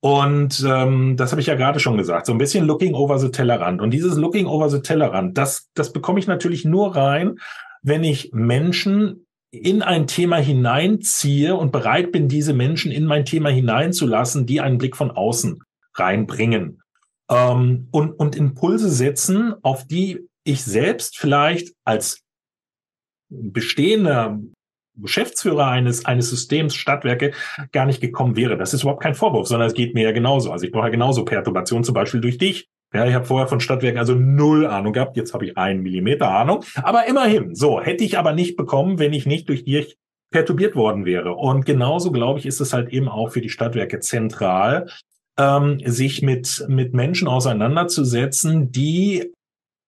Und 0.00 0.64
ähm, 0.64 1.16
das 1.16 1.32
habe 1.32 1.40
ich 1.40 1.48
ja 1.48 1.56
gerade 1.56 1.80
schon 1.80 1.96
gesagt, 1.96 2.26
so 2.26 2.32
ein 2.32 2.38
bisschen 2.38 2.66
Looking 2.66 2.94
over 2.94 3.18
the 3.18 3.32
Tellerrand. 3.32 3.82
Und 3.82 3.90
dieses 3.90 4.16
Looking 4.16 4.46
over 4.46 4.70
the 4.70 4.80
Tellerrand, 4.80 5.36
das, 5.36 5.70
das 5.74 5.92
bekomme 5.92 6.20
ich 6.20 6.28
natürlich 6.28 6.64
nur 6.64 6.94
rein, 6.94 7.40
wenn 7.82 8.04
ich 8.04 8.32
Menschen 8.32 9.23
in 9.54 9.82
ein 9.82 10.06
Thema 10.06 10.36
hineinziehe 10.36 11.54
und 11.54 11.72
bereit 11.72 12.12
bin, 12.12 12.28
diese 12.28 12.52
Menschen 12.52 12.90
in 12.90 13.04
mein 13.04 13.24
Thema 13.24 13.50
hineinzulassen, 13.50 14.46
die 14.46 14.60
einen 14.60 14.78
Blick 14.78 14.96
von 14.96 15.10
außen 15.10 15.62
reinbringen 15.94 16.82
ähm, 17.30 17.88
und, 17.90 18.12
und 18.12 18.36
Impulse 18.36 18.90
setzen, 18.90 19.54
auf 19.62 19.86
die 19.86 20.28
ich 20.44 20.64
selbst 20.64 21.16
vielleicht 21.18 21.74
als 21.84 22.20
bestehender 23.30 24.38
Geschäftsführer 24.96 25.66
eines, 25.66 26.04
eines 26.04 26.30
Systems, 26.30 26.74
Stadtwerke, 26.74 27.32
gar 27.72 27.86
nicht 27.86 28.00
gekommen 28.00 28.36
wäre. 28.36 28.56
Das 28.56 28.74
ist 28.74 28.82
überhaupt 28.82 29.02
kein 29.02 29.14
Vorwurf, 29.14 29.48
sondern 29.48 29.66
es 29.66 29.74
geht 29.74 29.94
mir 29.94 30.04
ja 30.04 30.12
genauso. 30.12 30.52
Also 30.52 30.66
ich 30.66 30.72
brauche 30.72 30.84
ja 30.84 30.90
genauso 30.90 31.24
Perturbation, 31.24 31.82
zum 31.82 31.94
Beispiel 31.94 32.20
durch 32.20 32.38
dich. 32.38 32.68
Ja, 32.94 33.06
ich 33.06 33.14
habe 33.14 33.24
vorher 33.24 33.48
von 33.48 33.58
Stadtwerken 33.58 33.98
also 33.98 34.14
null 34.14 34.66
Ahnung 34.66 34.92
gehabt. 34.92 35.16
Jetzt 35.16 35.34
habe 35.34 35.46
ich 35.46 35.58
einen 35.58 35.82
Millimeter 35.82 36.30
Ahnung. 36.30 36.64
Aber 36.76 37.06
immerhin, 37.06 37.54
so 37.54 37.80
hätte 37.80 38.04
ich 38.04 38.18
aber 38.18 38.32
nicht 38.32 38.56
bekommen, 38.56 39.00
wenn 39.00 39.12
ich 39.12 39.26
nicht 39.26 39.48
durch 39.48 39.64
dich 39.64 39.96
perturbiert 40.30 40.76
worden 40.76 41.04
wäre. 41.04 41.34
Und 41.34 41.66
genauso, 41.66 42.12
glaube 42.12 42.38
ich, 42.38 42.46
ist 42.46 42.60
es 42.60 42.72
halt 42.72 42.90
eben 42.90 43.08
auch 43.08 43.30
für 43.30 43.40
die 43.40 43.48
Stadtwerke 43.48 43.98
zentral, 43.98 44.88
ähm, 45.36 45.80
sich 45.84 46.22
mit, 46.22 46.64
mit 46.68 46.94
Menschen 46.94 47.26
auseinanderzusetzen, 47.26 48.70
die 48.70 49.32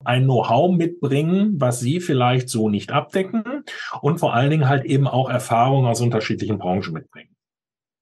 ein 0.05 0.25
Know-how 0.25 0.73
mitbringen, 0.73 1.55
was 1.59 1.81
sie 1.81 2.01
vielleicht 2.01 2.49
so 2.49 2.69
nicht 2.69 2.91
abdecken 2.91 3.65
und 4.03 4.19
vor 4.19 4.35
allen 4.35 4.51
Dingen 4.51 4.69
halt 4.69 4.85
eben 4.85 5.07
auch 5.07 5.31
Erfahrungen 5.31 5.87
aus 5.87 6.01
unterschiedlichen 6.01 6.59
Branchen 6.59 6.93
mitbringen. 6.93 7.35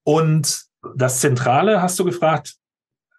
Und 0.03 0.65
das 0.95 1.19
Zentrale 1.19 1.81
hast 1.81 1.97
du 1.99 2.05
gefragt, 2.05 2.57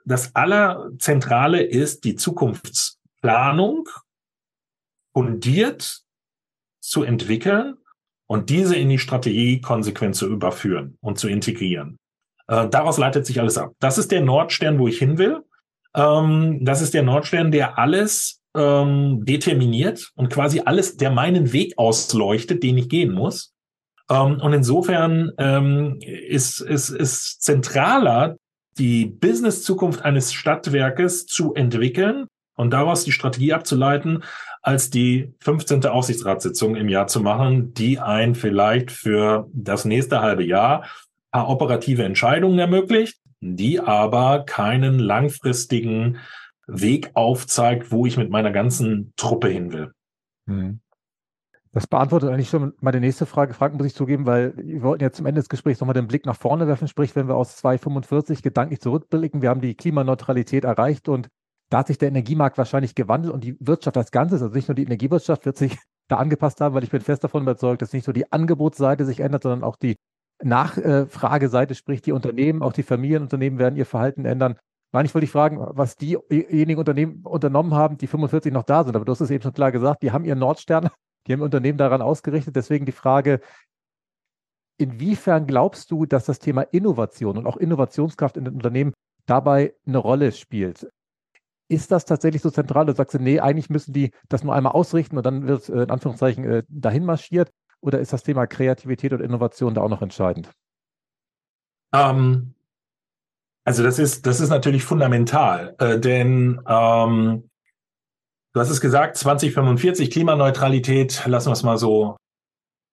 das 0.07 0.35
Allerzentrale 0.35 1.63
ist 1.63 2.05
die 2.05 2.15
Zukunftsplanung 2.15 3.89
fundiert 5.13 6.03
zu 6.81 7.03
entwickeln 7.03 7.77
und 8.27 8.49
diese 8.49 8.77
in 8.77 8.89
die 8.89 8.99
Strategie 8.99 9.61
konsequent 9.61 10.15
zu 10.15 10.29
überführen 10.29 10.97
und 11.01 11.19
zu 11.19 11.29
integrieren. 11.29 11.99
Äh, 12.47 12.69
daraus 12.69 12.99
leitet 12.99 13.27
sich 13.27 13.41
alles 13.41 13.59
ab. 13.59 13.73
Das 13.81 13.99
ist 13.99 14.13
der 14.13 14.21
Nordstern, 14.21 14.79
wo 14.79 14.87
ich 14.87 14.99
hin 14.99 15.19
will. 15.19 15.43
Ähm, 15.95 16.65
das 16.65 16.83
ist 16.83 16.95
der 16.95 17.03
Nordstern, 17.03 17.51
der 17.51 17.79
alles 17.79 18.43
ähm, 18.55 19.25
determiniert 19.25 20.13
und 20.15 20.29
quasi 20.33 20.63
alles, 20.65 20.97
der 20.97 21.11
meinen 21.11 21.53
Weg 21.53 21.79
ausleuchtet, 21.79 22.63
den 22.63 22.79
ich 22.79 22.89
gehen 22.89 23.13
muss. 23.13 23.55
Ähm, 24.09 24.41
und 24.41 24.53
insofern 24.53 25.33
ähm, 25.39 25.99
ist, 26.01 26.61
ist, 26.61 26.91
ist 26.91 27.43
zentraler, 27.43 28.37
die 28.79 29.07
Business-Zukunft 29.07 30.05
eines 30.05 30.33
Stadtwerkes 30.33 31.27
zu 31.27 31.55
entwickeln 31.55 32.27
und 32.57 32.71
daraus 32.71 33.05
die 33.05 33.13
Strategie 33.13 33.53
abzuleiten, 33.53 34.23
als 34.63 34.91
die 34.91 35.35
15. 35.41 35.87
Aufsichtsratssitzung 35.87 36.77
im 36.77 36.89
Jahr 36.89 37.07
zu 37.07 37.21
machen, 37.21 37.75
die 37.75 37.99
ein 37.99 38.35
vielleicht 38.35 38.91
für 38.91 39.49
das 39.53 39.85
nächste 39.85 40.21
halbe 40.21 40.45
Jahr 40.45 40.85
paar 41.37 41.51
operative 41.51 42.03
Entscheidungen 42.03 42.59
ermöglicht, 42.59 43.21
die 43.41 43.79
aber 43.79 44.45
keinen 44.45 44.99
langfristigen 44.99 46.19
Weg 46.67 47.11
aufzeigt, 47.13 47.93
wo 47.93 48.07
ich 48.07 48.17
mit 48.17 48.31
meiner 48.31 48.51
ganzen 48.53 49.13
Truppe 49.17 49.49
hin 49.49 49.71
will. 49.71 49.93
Hm. 50.47 50.81
Das 51.77 51.87
beantwortet 51.87 52.31
eigentlich 52.31 52.49
schon 52.49 52.73
meine 52.81 53.01
nächste 53.01 53.27
Frage. 53.27 53.53
Fragen 53.53 53.77
muss 53.77 53.87
ich 53.87 53.95
zugeben, 53.95 54.25
weil 54.25 54.57
wir 54.57 54.81
wollten 54.81 55.05
ja 55.05 55.13
zum 55.13 55.27
Ende 55.27 55.43
des 55.43 55.51
Gesprächs 55.51 55.79
nochmal 55.79 55.93
den 55.93 56.07
Blick 56.07 56.25
nach 56.25 56.35
vorne 56.35 56.67
werfen. 56.67 56.89
Sprich, 56.89 57.15
wenn 57.15 57.29
wir 57.29 57.37
aus 57.37 57.59
2045 57.59 58.43
gedanklich 58.43 58.81
zurückblicken, 58.81 59.43
wir 59.43 59.51
haben 59.51 59.61
die 59.61 59.75
Klimaneutralität 59.75 60.65
erreicht 60.65 61.07
und 61.07 61.29
da 61.69 61.81
hat 61.81 61.89
sich 61.89 61.99
der 61.99 62.09
Energiemarkt 62.09 62.57
wahrscheinlich 62.57 62.95
gewandelt 62.95 63.35
und 63.35 63.45
die 63.45 63.59
Wirtschaft 63.61 63.99
als 63.99 64.11
Ganzes, 64.11 64.41
also 64.41 64.55
nicht 64.55 64.69
nur 64.69 64.75
die 64.75 64.85
Energiewirtschaft, 64.85 65.45
wird 65.45 65.59
sich 65.59 65.77
da 66.09 66.17
angepasst 66.17 66.63
haben, 66.63 66.75
weil 66.75 66.83
ich 66.83 66.91
bin 66.91 67.03
fest 67.03 67.23
davon 67.25 67.43
überzeugt, 67.43 67.83
dass 67.83 67.93
nicht 67.93 68.07
nur 68.07 68.15
die 68.15 68.33
Angebotsseite 68.33 69.05
sich 69.05 69.21
ändert, 69.21 69.43
sondern 69.43 69.63
auch 69.63 69.77
die 69.77 69.97
Nachfrageseite, 70.43 71.75
sprich 71.75 72.01
die 72.01 72.13
Unternehmen, 72.13 72.63
auch 72.63 72.73
die 72.73 72.85
Familienunternehmen 72.85 73.59
werden 73.59 73.77
ihr 73.77 73.85
Verhalten 73.85 74.25
ändern. 74.25 74.57
Nein, 74.93 75.05
ich 75.05 75.15
wollte 75.15 75.27
dich 75.27 75.33
fragen, 75.33 75.59
was 75.61 75.97
diejenigen 75.97 76.79
Unternehmen 76.79 77.21
unternommen 77.23 77.75
haben, 77.75 77.99
die 77.99 78.07
45 78.07 78.51
noch 78.51 78.63
da 78.63 78.83
sind. 78.83 78.97
Aber 78.97 79.05
du 79.05 79.13
hast 79.13 79.21
es 79.21 79.31
eben 79.31 79.43
schon 79.43 79.53
klar 79.53 79.73
gesagt, 79.73 80.03
die 80.03 80.13
haben 80.13 80.25
ihren 80.25 80.39
Nordstern, 80.39 80.89
die 81.27 81.33
haben 81.33 81.43
Unternehmen 81.43 81.79
daran 81.79 82.03
ausgerichtet. 82.03 82.57
Deswegen 82.57 82.87
die 82.87 82.93
Frage, 82.93 83.41
inwiefern 84.79 85.47
glaubst 85.47 85.91
du, 85.91 86.07
dass 86.07 86.25
das 86.25 86.39
Thema 86.39 86.63
Innovation 86.63 87.39
und 87.39 87.47
auch 87.47 87.57
Innovationskraft 87.57 88.37
in 88.37 88.45
den 88.45 88.55
Unternehmen 88.55 88.93
dabei 89.27 89.75
eine 89.87 89.99
Rolle 89.99 90.33
spielt? 90.33 90.89
Ist 91.69 91.91
das 91.91 92.05
tatsächlich 92.05 92.43
so 92.43 92.51
zentral? 92.51 92.87
Du 92.87 92.95
sagst, 92.95 93.19
nee, 93.19 93.41
eigentlich 93.41 93.71
müssen 93.71 93.93
die 93.93 94.13
das 94.29 94.45
nur 94.45 94.55
einmal 94.55 94.73
ausrichten 94.73 95.17
und 95.17 95.27
dann 95.27 95.49
wird 95.49 95.63
es 95.63 95.69
äh, 95.69 95.83
in 95.83 95.91
Anführungszeichen 95.91 96.45
äh, 96.45 96.63
dahin 96.69 97.05
marschiert. 97.05 97.51
Oder 97.81 97.99
ist 97.99 98.13
das 98.13 98.23
Thema 98.23 98.47
Kreativität 98.47 99.13
und 99.13 99.21
Innovation 99.21 99.75
da 99.75 99.83
auch 99.83 99.89
noch 99.89 100.03
entscheidend? 100.03 100.51
Ähm, 101.93 102.55
also 103.65 103.83
das 103.83 103.99
ist, 103.99 104.27
das 104.27 104.41
ist 104.41 104.51
natürlich 104.51 104.85
fundamental, 104.85 105.75
äh, 105.79 105.99
denn 105.99 106.61
ähm, 106.69 107.51
du 108.57 108.61
hast 108.61 108.71
es 108.71 108.81
gesagt, 108.81 109.19
2045 109.19 110.11
Klimaneutralität, 110.11 111.27
lassen 111.27 111.49
wir 111.49 111.53
es 111.53 111.63
mal 111.63 111.77
so 111.77 112.17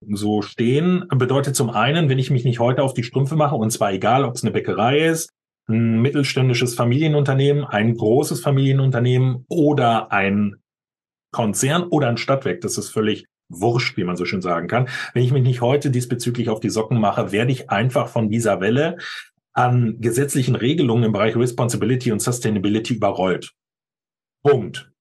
so 0.05 0.41
stehen, 0.41 1.05
bedeutet 1.07 1.55
zum 1.55 1.69
einen, 1.69 2.09
wenn 2.09 2.19
ich 2.19 2.29
mich 2.29 2.43
nicht 2.43 2.59
heute 2.59 2.83
auf 2.83 2.93
die 2.93 3.03
Strümpfe 3.03 3.37
mache, 3.37 3.55
und 3.55 3.71
zwar 3.71 3.93
egal, 3.93 4.25
ob 4.25 4.35
es 4.35 4.43
eine 4.43 4.51
Bäckerei 4.51 5.07
ist, 5.07 5.29
ein 5.69 6.01
mittelständisches 6.01 6.75
Familienunternehmen, 6.75 7.63
ein 7.63 7.95
großes 7.95 8.41
Familienunternehmen 8.41 9.45
oder 9.47 10.11
ein 10.11 10.57
Konzern 11.31 11.83
oder 11.83 12.09
ein 12.09 12.17
Stadtwerk, 12.17 12.59
das 12.59 12.77
ist 12.77 12.89
völlig 12.89 13.25
wurscht, 13.47 13.95
wie 13.95 14.03
man 14.03 14.17
so 14.17 14.25
schön 14.25 14.41
sagen 14.41 14.67
kann. 14.67 14.89
Wenn 15.13 15.23
ich 15.23 15.31
mich 15.31 15.43
nicht 15.43 15.61
heute 15.61 15.91
diesbezüglich 15.91 16.49
auf 16.49 16.59
die 16.59 16.71
Socken 16.71 16.99
mache, 16.99 17.31
werde 17.31 17.53
ich 17.53 17.69
einfach 17.69 18.09
von 18.09 18.29
dieser 18.29 18.59
Welle 18.59 18.97
an 19.53 20.01
gesetzlichen 20.01 20.57
Regelungen 20.57 21.05
im 21.05 21.13
Bereich 21.13 21.37
Responsibility 21.37 22.11
und 22.11 22.21
Sustainability 22.21 22.95
überrollt. 22.95 23.53
Punkt. 24.43 24.92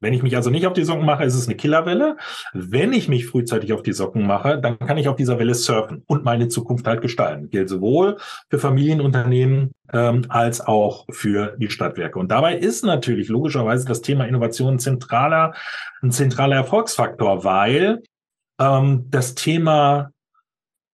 Wenn 0.00 0.12
ich 0.12 0.22
mich 0.22 0.36
also 0.36 0.50
nicht 0.50 0.66
auf 0.66 0.74
die 0.74 0.84
Socken 0.84 1.06
mache, 1.06 1.24
ist 1.24 1.34
es 1.34 1.46
eine 1.46 1.56
Killerwelle. 1.56 2.18
Wenn 2.52 2.92
ich 2.92 3.08
mich 3.08 3.26
frühzeitig 3.26 3.72
auf 3.72 3.82
die 3.82 3.92
Socken 3.92 4.26
mache, 4.26 4.60
dann 4.60 4.78
kann 4.78 4.98
ich 4.98 5.08
auf 5.08 5.16
dieser 5.16 5.38
Welle 5.38 5.54
surfen 5.54 6.02
und 6.06 6.24
meine 6.24 6.48
Zukunft 6.48 6.86
halt 6.86 7.00
gestalten. 7.00 7.48
Gilt 7.48 7.70
sowohl 7.70 8.18
für 8.50 8.58
Familienunternehmen 8.58 9.72
ähm, 9.92 10.26
als 10.28 10.60
auch 10.60 11.06
für 11.10 11.56
die 11.58 11.70
Stadtwerke. 11.70 12.18
Und 12.18 12.30
dabei 12.30 12.56
ist 12.56 12.84
natürlich 12.84 13.28
logischerweise 13.28 13.86
das 13.86 14.02
Thema 14.02 14.26
Innovation 14.26 14.74
ein 14.74 14.78
zentraler, 14.78 15.54
ein 16.02 16.10
zentraler 16.10 16.56
Erfolgsfaktor, 16.56 17.44
weil 17.44 18.02
ähm, 18.60 19.06
das 19.08 19.34
Thema 19.34 20.10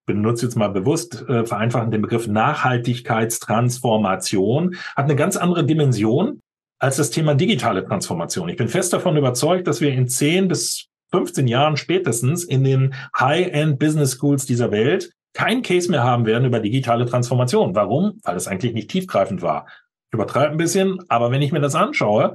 benutze 0.06 0.46
jetzt 0.46 0.56
mal 0.56 0.68
bewusst 0.68 1.24
äh, 1.28 1.44
vereinfachend 1.44 1.92
den 1.94 2.02
Begriff 2.02 2.26
Nachhaltigkeitstransformation, 2.26 4.74
hat 4.96 5.04
eine 5.04 5.14
ganz 5.16 5.36
andere 5.36 5.64
Dimension 5.64 6.41
als 6.82 6.96
das 6.96 7.10
Thema 7.10 7.36
digitale 7.36 7.86
Transformation. 7.86 8.48
Ich 8.48 8.56
bin 8.56 8.68
fest 8.68 8.92
davon 8.92 9.16
überzeugt, 9.16 9.68
dass 9.68 9.80
wir 9.80 9.92
in 9.92 10.08
10 10.08 10.48
bis 10.48 10.88
15 11.12 11.46
Jahren 11.46 11.76
spätestens 11.76 12.42
in 12.42 12.64
den 12.64 12.94
High-End 13.16 13.78
Business 13.78 14.18
Schools 14.18 14.46
dieser 14.46 14.72
Welt 14.72 15.12
kein 15.32 15.62
Case 15.62 15.88
mehr 15.88 16.02
haben 16.02 16.26
werden 16.26 16.44
über 16.44 16.58
digitale 16.58 17.06
Transformation. 17.06 17.76
Warum? 17.76 18.18
Weil 18.24 18.36
es 18.36 18.48
eigentlich 18.48 18.74
nicht 18.74 18.90
tiefgreifend 18.90 19.42
war. 19.42 19.66
Ich 20.08 20.14
übertreibe 20.14 20.50
ein 20.50 20.56
bisschen, 20.56 20.98
aber 21.08 21.30
wenn 21.30 21.40
ich 21.40 21.52
mir 21.52 21.60
das 21.60 21.76
anschaue, 21.76 22.34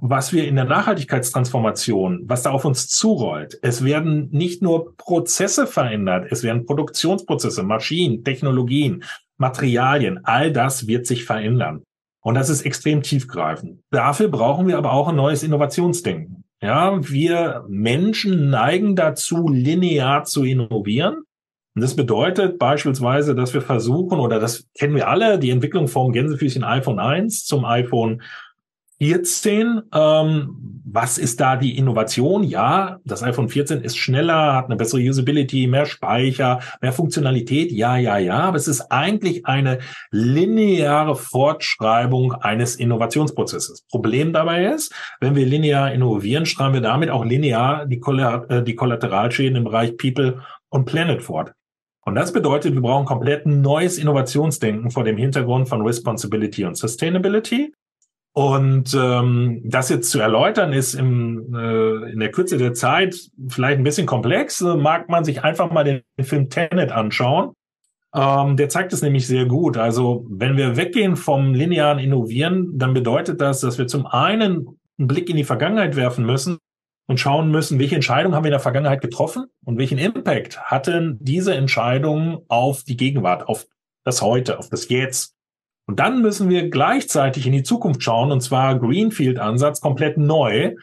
was 0.00 0.32
wir 0.32 0.46
in 0.46 0.54
der 0.54 0.66
Nachhaltigkeitstransformation, 0.66 2.22
was 2.26 2.44
da 2.44 2.52
auf 2.52 2.64
uns 2.64 2.88
zurollt. 2.88 3.58
Es 3.60 3.84
werden 3.84 4.28
nicht 4.30 4.62
nur 4.62 4.96
Prozesse 4.96 5.66
verändert, 5.66 6.28
es 6.30 6.44
werden 6.44 6.64
Produktionsprozesse, 6.64 7.64
Maschinen, 7.64 8.22
Technologien, 8.22 9.02
Materialien, 9.36 10.20
all 10.22 10.52
das 10.52 10.86
wird 10.86 11.08
sich 11.08 11.24
verändern. 11.24 11.82
Und 12.22 12.34
das 12.34 12.50
ist 12.50 12.62
extrem 12.62 13.02
tiefgreifend. 13.02 13.80
Dafür 13.90 14.28
brauchen 14.28 14.68
wir 14.68 14.76
aber 14.78 14.92
auch 14.92 15.08
ein 15.08 15.16
neues 15.16 15.42
Innovationsdenken. 15.42 16.44
Ja, 16.62 17.00
wir 17.10 17.64
Menschen 17.68 18.50
neigen 18.50 18.94
dazu, 18.94 19.48
linear 19.48 20.24
zu 20.24 20.44
innovieren. 20.44 21.22
Und 21.74 21.82
das 21.82 21.96
bedeutet 21.96 22.58
beispielsweise, 22.58 23.34
dass 23.34 23.54
wir 23.54 23.62
versuchen, 23.62 24.18
oder 24.18 24.38
das 24.38 24.68
kennen 24.78 24.94
wir 24.94 25.08
alle, 25.08 25.38
die 25.38 25.50
Entwicklung 25.50 25.88
vom 25.88 26.12
Gänsefüßchen 26.12 26.64
iPhone 26.64 26.98
1 26.98 27.46
zum 27.46 27.64
iPhone 27.64 28.22
14. 29.00 29.82
Ähm, 29.94 30.82
was 30.92 31.16
ist 31.18 31.40
da 31.40 31.56
die 31.56 31.78
Innovation? 31.78 32.42
Ja, 32.42 32.98
das 33.04 33.22
iPhone 33.22 33.48
14 33.48 33.80
ist 33.82 33.96
schneller, 33.96 34.54
hat 34.54 34.66
eine 34.66 34.76
bessere 34.76 35.00
Usability, 35.00 35.66
mehr 35.68 35.86
Speicher, 35.86 36.60
mehr 36.82 36.92
Funktionalität. 36.92 37.72
Ja, 37.72 37.96
ja, 37.96 38.18
ja. 38.18 38.40
Aber 38.40 38.56
es 38.56 38.68
ist 38.68 38.90
eigentlich 38.90 39.46
eine 39.46 39.78
lineare 40.10 41.16
Fortschreibung 41.16 42.34
eines 42.34 42.76
Innovationsprozesses. 42.76 43.86
Problem 43.90 44.32
dabei 44.34 44.66
ist, 44.66 44.92
wenn 45.20 45.34
wir 45.34 45.46
linear 45.46 45.92
innovieren, 45.92 46.44
schreiben 46.44 46.74
wir 46.74 46.80
damit 46.82 47.08
auch 47.08 47.24
linear 47.24 47.86
die, 47.86 48.00
Koller 48.00 48.50
äh, 48.50 48.62
die 48.62 48.74
Kollateralschäden 48.74 49.56
im 49.56 49.64
Bereich 49.64 49.96
People 49.96 50.42
und 50.68 50.84
Planet 50.84 51.22
fort. 51.22 51.52
Und 52.04 52.16
das 52.16 52.32
bedeutet, 52.32 52.74
wir 52.74 52.82
brauchen 52.82 53.06
komplett 53.06 53.46
ein 53.46 53.60
neues 53.60 53.96
Innovationsdenken 53.96 54.90
vor 54.90 55.04
dem 55.04 55.16
Hintergrund 55.16 55.68
von 55.68 55.82
Responsibility 55.82 56.64
und 56.64 56.76
Sustainability. 56.76 57.72
Und 58.32 58.94
ähm, 58.94 59.60
das 59.64 59.88
jetzt 59.88 60.10
zu 60.10 60.20
erläutern, 60.20 60.72
ist 60.72 60.94
im, 60.94 61.52
äh, 61.54 62.12
in 62.12 62.20
der 62.20 62.30
Kürze 62.30 62.58
der 62.58 62.74
Zeit 62.74 63.16
vielleicht 63.48 63.78
ein 63.78 63.84
bisschen 63.84 64.06
komplex. 64.06 64.60
Mag 64.60 65.08
man 65.08 65.24
sich 65.24 65.42
einfach 65.42 65.70
mal 65.70 65.84
den 65.84 66.02
Film 66.20 66.48
Tenet 66.48 66.92
anschauen. 66.92 67.52
Ähm, 68.14 68.56
der 68.56 68.68
zeigt 68.68 68.92
es 68.92 69.02
nämlich 69.02 69.26
sehr 69.26 69.46
gut. 69.46 69.76
Also 69.76 70.26
wenn 70.28 70.56
wir 70.56 70.76
weggehen 70.76 71.16
vom 71.16 71.54
linearen 71.54 71.98
Innovieren, 71.98 72.78
dann 72.78 72.94
bedeutet 72.94 73.40
das, 73.40 73.60
dass 73.60 73.78
wir 73.78 73.86
zum 73.86 74.06
einen 74.06 74.78
einen 75.00 75.08
Blick 75.08 75.28
in 75.30 75.36
die 75.36 75.44
Vergangenheit 75.44 75.96
werfen 75.96 76.24
müssen 76.24 76.58
und 77.08 77.18
schauen 77.18 77.50
müssen, 77.50 77.80
welche 77.80 77.96
Entscheidungen 77.96 78.36
haben 78.36 78.44
wir 78.44 78.50
in 78.50 78.52
der 78.52 78.60
Vergangenheit 78.60 79.00
getroffen 79.00 79.46
und 79.64 79.78
welchen 79.78 79.98
Impact 79.98 80.60
hatten 80.62 81.18
diese 81.20 81.54
Entscheidungen 81.54 82.38
auf 82.48 82.84
die 82.84 82.96
Gegenwart, 82.96 83.48
auf 83.48 83.66
das 84.04 84.22
Heute, 84.22 84.58
auf 84.58 84.68
das 84.68 84.88
Jetzt. 84.88 85.34
Und 85.90 85.98
dann 85.98 86.22
müssen 86.22 86.48
wir 86.48 86.70
gleichzeitig 86.70 87.46
in 87.46 87.52
die 87.52 87.64
Zukunft 87.64 88.04
schauen, 88.04 88.30
und 88.30 88.42
zwar 88.42 88.78
Greenfield-Ansatz 88.78 89.80
komplett 89.80 90.18
neu. 90.18 90.76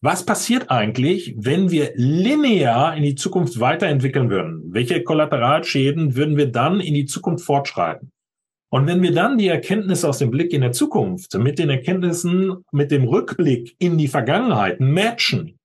Was 0.00 0.24
passiert 0.24 0.70
eigentlich, 0.70 1.34
wenn 1.36 1.68
wir 1.72 1.90
linear 1.96 2.96
in 2.96 3.02
die 3.02 3.16
Zukunft 3.16 3.58
weiterentwickeln 3.58 4.30
würden? 4.30 4.72
Welche 4.72 5.02
Kollateralschäden 5.02 6.14
würden 6.14 6.36
wir 6.36 6.52
dann 6.52 6.78
in 6.78 6.94
die 6.94 7.06
Zukunft 7.06 7.44
fortschreiten? 7.44 8.12
Und 8.70 8.86
wenn 8.86 9.02
wir 9.02 9.12
dann 9.12 9.36
die 9.36 9.48
Erkenntnisse 9.48 10.08
aus 10.08 10.18
dem 10.18 10.30
Blick 10.30 10.52
in 10.52 10.60
der 10.60 10.70
Zukunft 10.70 11.34
mit 11.34 11.58
den 11.58 11.70
Erkenntnissen, 11.70 12.64
mit 12.70 12.92
dem 12.92 13.02
Rückblick 13.02 13.74
in 13.80 13.98
die 13.98 14.06
Vergangenheit 14.06 14.78
matchen, 14.78 15.58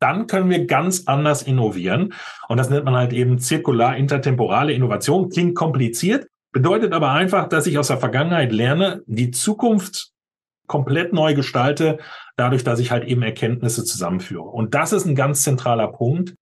dann 0.00 0.26
können 0.28 0.48
wir 0.48 0.64
ganz 0.64 1.02
anders 1.04 1.42
innovieren. 1.42 2.14
Und 2.48 2.56
das 2.56 2.70
nennt 2.70 2.86
man 2.86 2.96
halt 2.96 3.12
eben 3.12 3.38
zirkular 3.38 3.98
intertemporale 3.98 4.72
Innovation. 4.72 5.28
Klingt 5.28 5.54
kompliziert, 5.54 6.26
Bedeutet 6.52 6.92
aber 6.92 7.12
einfach, 7.12 7.48
dass 7.48 7.66
ich 7.66 7.78
aus 7.78 7.88
der 7.88 7.98
Vergangenheit 7.98 8.52
lerne, 8.52 9.02
die 9.06 9.30
Zukunft 9.30 10.12
komplett 10.66 11.12
neu 11.12 11.34
gestalte, 11.34 11.98
dadurch, 12.36 12.62
dass 12.62 12.78
ich 12.78 12.90
halt 12.90 13.04
eben 13.04 13.22
Erkenntnisse 13.22 13.84
zusammenführe. 13.84 14.44
Und 14.44 14.74
das 14.74 14.92
ist 14.92 15.06
ein 15.06 15.14
ganz 15.14 15.42
zentraler 15.42 15.88
Punkt. 15.88 16.34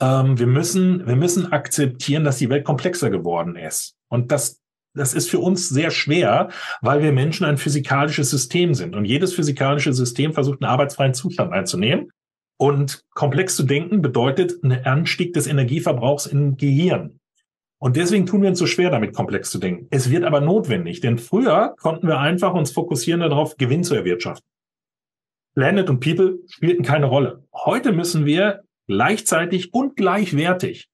Ähm, 0.00 0.38
wir 0.38 0.46
müssen, 0.46 1.06
wir 1.06 1.16
müssen 1.16 1.52
akzeptieren, 1.52 2.24
dass 2.24 2.38
die 2.38 2.50
Welt 2.50 2.64
komplexer 2.64 3.10
geworden 3.10 3.56
ist. 3.56 3.94
Und 4.08 4.32
das, 4.32 4.60
das 4.94 5.14
ist 5.14 5.30
für 5.30 5.38
uns 5.38 5.68
sehr 5.68 5.90
schwer, 5.90 6.48
weil 6.80 7.02
wir 7.02 7.12
Menschen 7.12 7.46
ein 7.46 7.56
physikalisches 7.56 8.30
System 8.30 8.74
sind. 8.74 8.96
Und 8.96 9.04
jedes 9.04 9.32
physikalische 9.32 9.92
System 9.92 10.32
versucht, 10.32 10.62
einen 10.62 10.70
arbeitsfreien 10.70 11.14
Zustand 11.14 11.52
einzunehmen. 11.52 12.10
Und 12.58 13.04
komplex 13.14 13.56
zu 13.56 13.62
denken 13.62 14.02
bedeutet 14.02 14.62
einen 14.62 14.84
Anstieg 14.84 15.32
des 15.34 15.46
Energieverbrauchs 15.46 16.26
im 16.26 16.56
Gehirn. 16.56 17.18
Und 17.82 17.96
deswegen 17.96 18.26
tun 18.26 18.42
wir 18.42 18.48
uns 18.48 18.60
so 18.60 18.66
schwer, 18.66 18.90
damit 18.90 19.12
komplex 19.12 19.50
zu 19.50 19.58
denken. 19.58 19.88
Es 19.90 20.08
wird 20.08 20.22
aber 20.22 20.40
notwendig, 20.40 21.00
denn 21.00 21.18
früher 21.18 21.74
konnten 21.80 22.06
wir 22.06 22.20
einfach 22.20 22.54
uns 22.54 22.70
fokussieren 22.70 23.22
darauf, 23.22 23.56
Gewinn 23.56 23.82
zu 23.82 23.96
erwirtschaften. 23.96 24.46
Planet 25.56 25.90
und 25.90 25.98
People 25.98 26.38
spielten 26.46 26.84
keine 26.84 27.06
Rolle. 27.06 27.42
Heute 27.52 27.90
müssen 27.90 28.24
wir 28.24 28.62
gleichzeitig 28.86 29.74
und 29.74 29.96
gleichwertig 29.96 30.90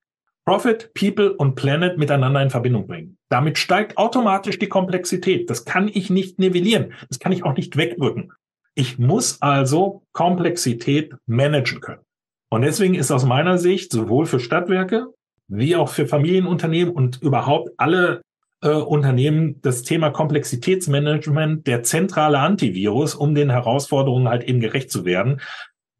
Profit, 0.47 0.95
People 0.95 1.35
und 1.35 1.57
Planet 1.57 1.99
miteinander 1.99 2.41
in 2.41 2.49
Verbindung 2.49 2.87
bringen. 2.87 3.19
Damit 3.29 3.59
steigt 3.59 3.99
automatisch 3.99 4.59
die 4.59 4.71
Komplexität. 4.71 5.51
Das 5.51 5.67
kann 5.67 5.89
ich 5.89 6.09
nicht 6.09 6.39
nivellieren. 6.39 6.95
Das 7.11 7.19
kann 7.19 7.33
ich 7.33 7.45
auch 7.45 7.55
nicht 7.55 7.77
wegdrücken. 7.77 8.33
Ich 8.75 8.99
muss 8.99 9.43
also 9.43 10.05
Komplexität 10.15 11.15
managen 11.27 11.83
können. 11.83 12.01
Und 12.49 12.63
deswegen 12.63 12.95
ist 12.95 13.11
aus 13.11 13.27
meiner 13.27 13.59
Sicht 13.59 13.93
sowohl 13.93 14.25
für 14.25 14.41
Stadtwerke 14.41 15.09
wie 15.49 15.77
auch 15.77 15.89
für 15.89 16.07
Familienunternehmen 16.07 16.95
und 16.95 17.21
überhaupt 17.23 17.71
alle 17.79 18.23
äh, 18.61 18.71
Unternehmen 18.71 19.61
das 19.63 19.83
Thema 19.83 20.11
Komplexitätsmanagement 20.11 21.67
der 21.67 21.83
zentrale 21.83 22.39
Antivirus, 22.39 23.15
um 23.15 23.35
den 23.35 23.51
Herausforderungen 23.51 24.29
halt 24.29 24.45
eben 24.45 24.61
gerecht 24.61 24.91
zu 24.91 25.05
werden, 25.05 25.41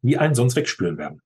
wie 0.01 0.17
einen 0.17 0.35
sonst 0.35 0.55
wegspülen 0.55 0.97
werden. 0.97 1.21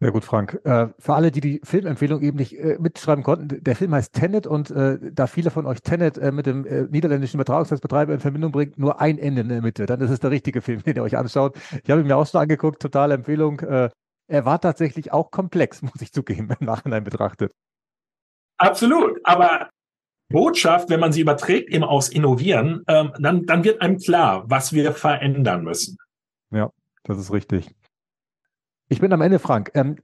Sehr 0.00 0.10
gut, 0.10 0.24
Frank. 0.24 0.60
Äh, 0.64 0.88
für 0.98 1.14
alle, 1.14 1.30
die 1.30 1.40
die 1.40 1.60
Filmempfehlung 1.62 2.22
eben 2.22 2.36
nicht 2.36 2.58
äh, 2.58 2.76
mitschreiben 2.80 3.22
konnten, 3.22 3.62
der 3.62 3.76
Film 3.76 3.94
heißt 3.94 4.12
Tenet 4.12 4.48
und 4.48 4.70
äh, 4.72 4.98
da 5.12 5.28
viele 5.28 5.50
von 5.50 5.64
euch 5.64 5.80
Tenet 5.80 6.20
mit 6.32 6.44
dem 6.46 6.66
niederländischen 6.90 7.36
Übertragungsnetzbetreiber 7.36 8.12
in 8.12 8.18
Verbindung 8.18 8.50
bringt, 8.50 8.78
nur 8.78 9.00
ein 9.00 9.18
Ende 9.18 9.42
in 9.42 9.48
der 9.48 9.62
Mitte. 9.62 9.86
Dann 9.86 10.00
ist 10.00 10.10
es 10.10 10.18
der 10.18 10.32
richtige 10.32 10.60
Film, 10.60 10.82
den 10.82 10.96
ihr 10.96 11.04
euch 11.04 11.16
anschaut. 11.16 11.56
Ich 11.84 11.90
habe 11.90 12.00
ihn 12.00 12.06
mir 12.08 12.16
auch 12.16 12.26
schon 12.26 12.40
angeguckt, 12.40 12.82
totale 12.82 13.14
Empfehlung. 13.14 13.62
Er 14.32 14.46
war 14.46 14.60
tatsächlich 14.60 15.12
auch 15.12 15.30
komplex, 15.30 15.82
muss 15.82 16.00
ich 16.00 16.12
zugeben, 16.12 16.50
im 16.58 16.66
Nachhinein 16.66 17.04
betrachtet. 17.04 17.52
Absolut, 18.56 19.20
aber 19.24 19.68
Botschaft, 20.30 20.88
wenn 20.88 21.00
man 21.00 21.12
sie 21.12 21.20
überträgt, 21.20 21.68
eben 21.68 21.84
aus 21.84 22.08
Innovieren, 22.08 22.82
ähm, 22.88 23.12
dann, 23.18 23.44
dann 23.44 23.64
wird 23.64 23.82
einem 23.82 23.98
klar, 23.98 24.44
was 24.48 24.72
wir 24.72 24.92
verändern 24.92 25.64
müssen. 25.64 25.98
Ja, 26.50 26.70
das 27.04 27.18
ist 27.18 27.32
richtig. 27.32 27.74
Ich 28.88 29.00
bin 29.00 29.12
am 29.12 29.20
Ende, 29.20 29.38
Frank. 29.38 29.70
Ähm, 29.74 29.96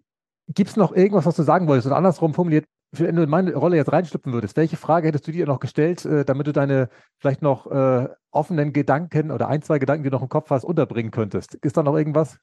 Gibt 0.49 0.71
es 0.71 0.77
noch 0.77 0.93
irgendwas, 0.95 1.25
was 1.25 1.37
du 1.37 1.43
sagen 1.43 1.67
wolltest? 1.67 1.87
Oder 1.87 1.97
andersrum 1.97 2.35
formuliert, 2.35 2.67
wenn 2.93 3.17
du 3.17 3.23
in 3.23 3.31
meine 3.31 3.55
Rolle 3.55 3.77
jetzt 3.77 3.93
reinschlüpfen 3.93 4.33
würdest, 4.33 4.57
welche 4.57 4.77
Frage 4.77 5.09
hättest 5.09 5.27
du 5.27 5.33
dir 5.33 5.47
noch 5.47 5.61
gestellt, 5.61 6.05
äh, 6.05 6.25
damit 6.25 6.47
du 6.47 6.53
deine 6.53 6.91
vielleicht 7.19 7.43
noch 7.43 7.67
äh, 7.71 8.09
offenen 8.31 8.73
Gedanken 8.73 9.31
oder 9.31 9.49
ein, 9.49 9.63
zwei 9.63 9.79
Gedanken, 9.79 10.05
die 10.05 10.11
du 10.11 10.17
noch 10.17 10.23
im 10.23 10.29
Kopf 10.29 10.51
hast, 10.51 10.65
unterbringen 10.65 11.11
könntest? 11.11 11.55
Ist 11.55 11.77
da 11.77 11.83
noch 11.83 11.97
irgendwas? 11.97 12.39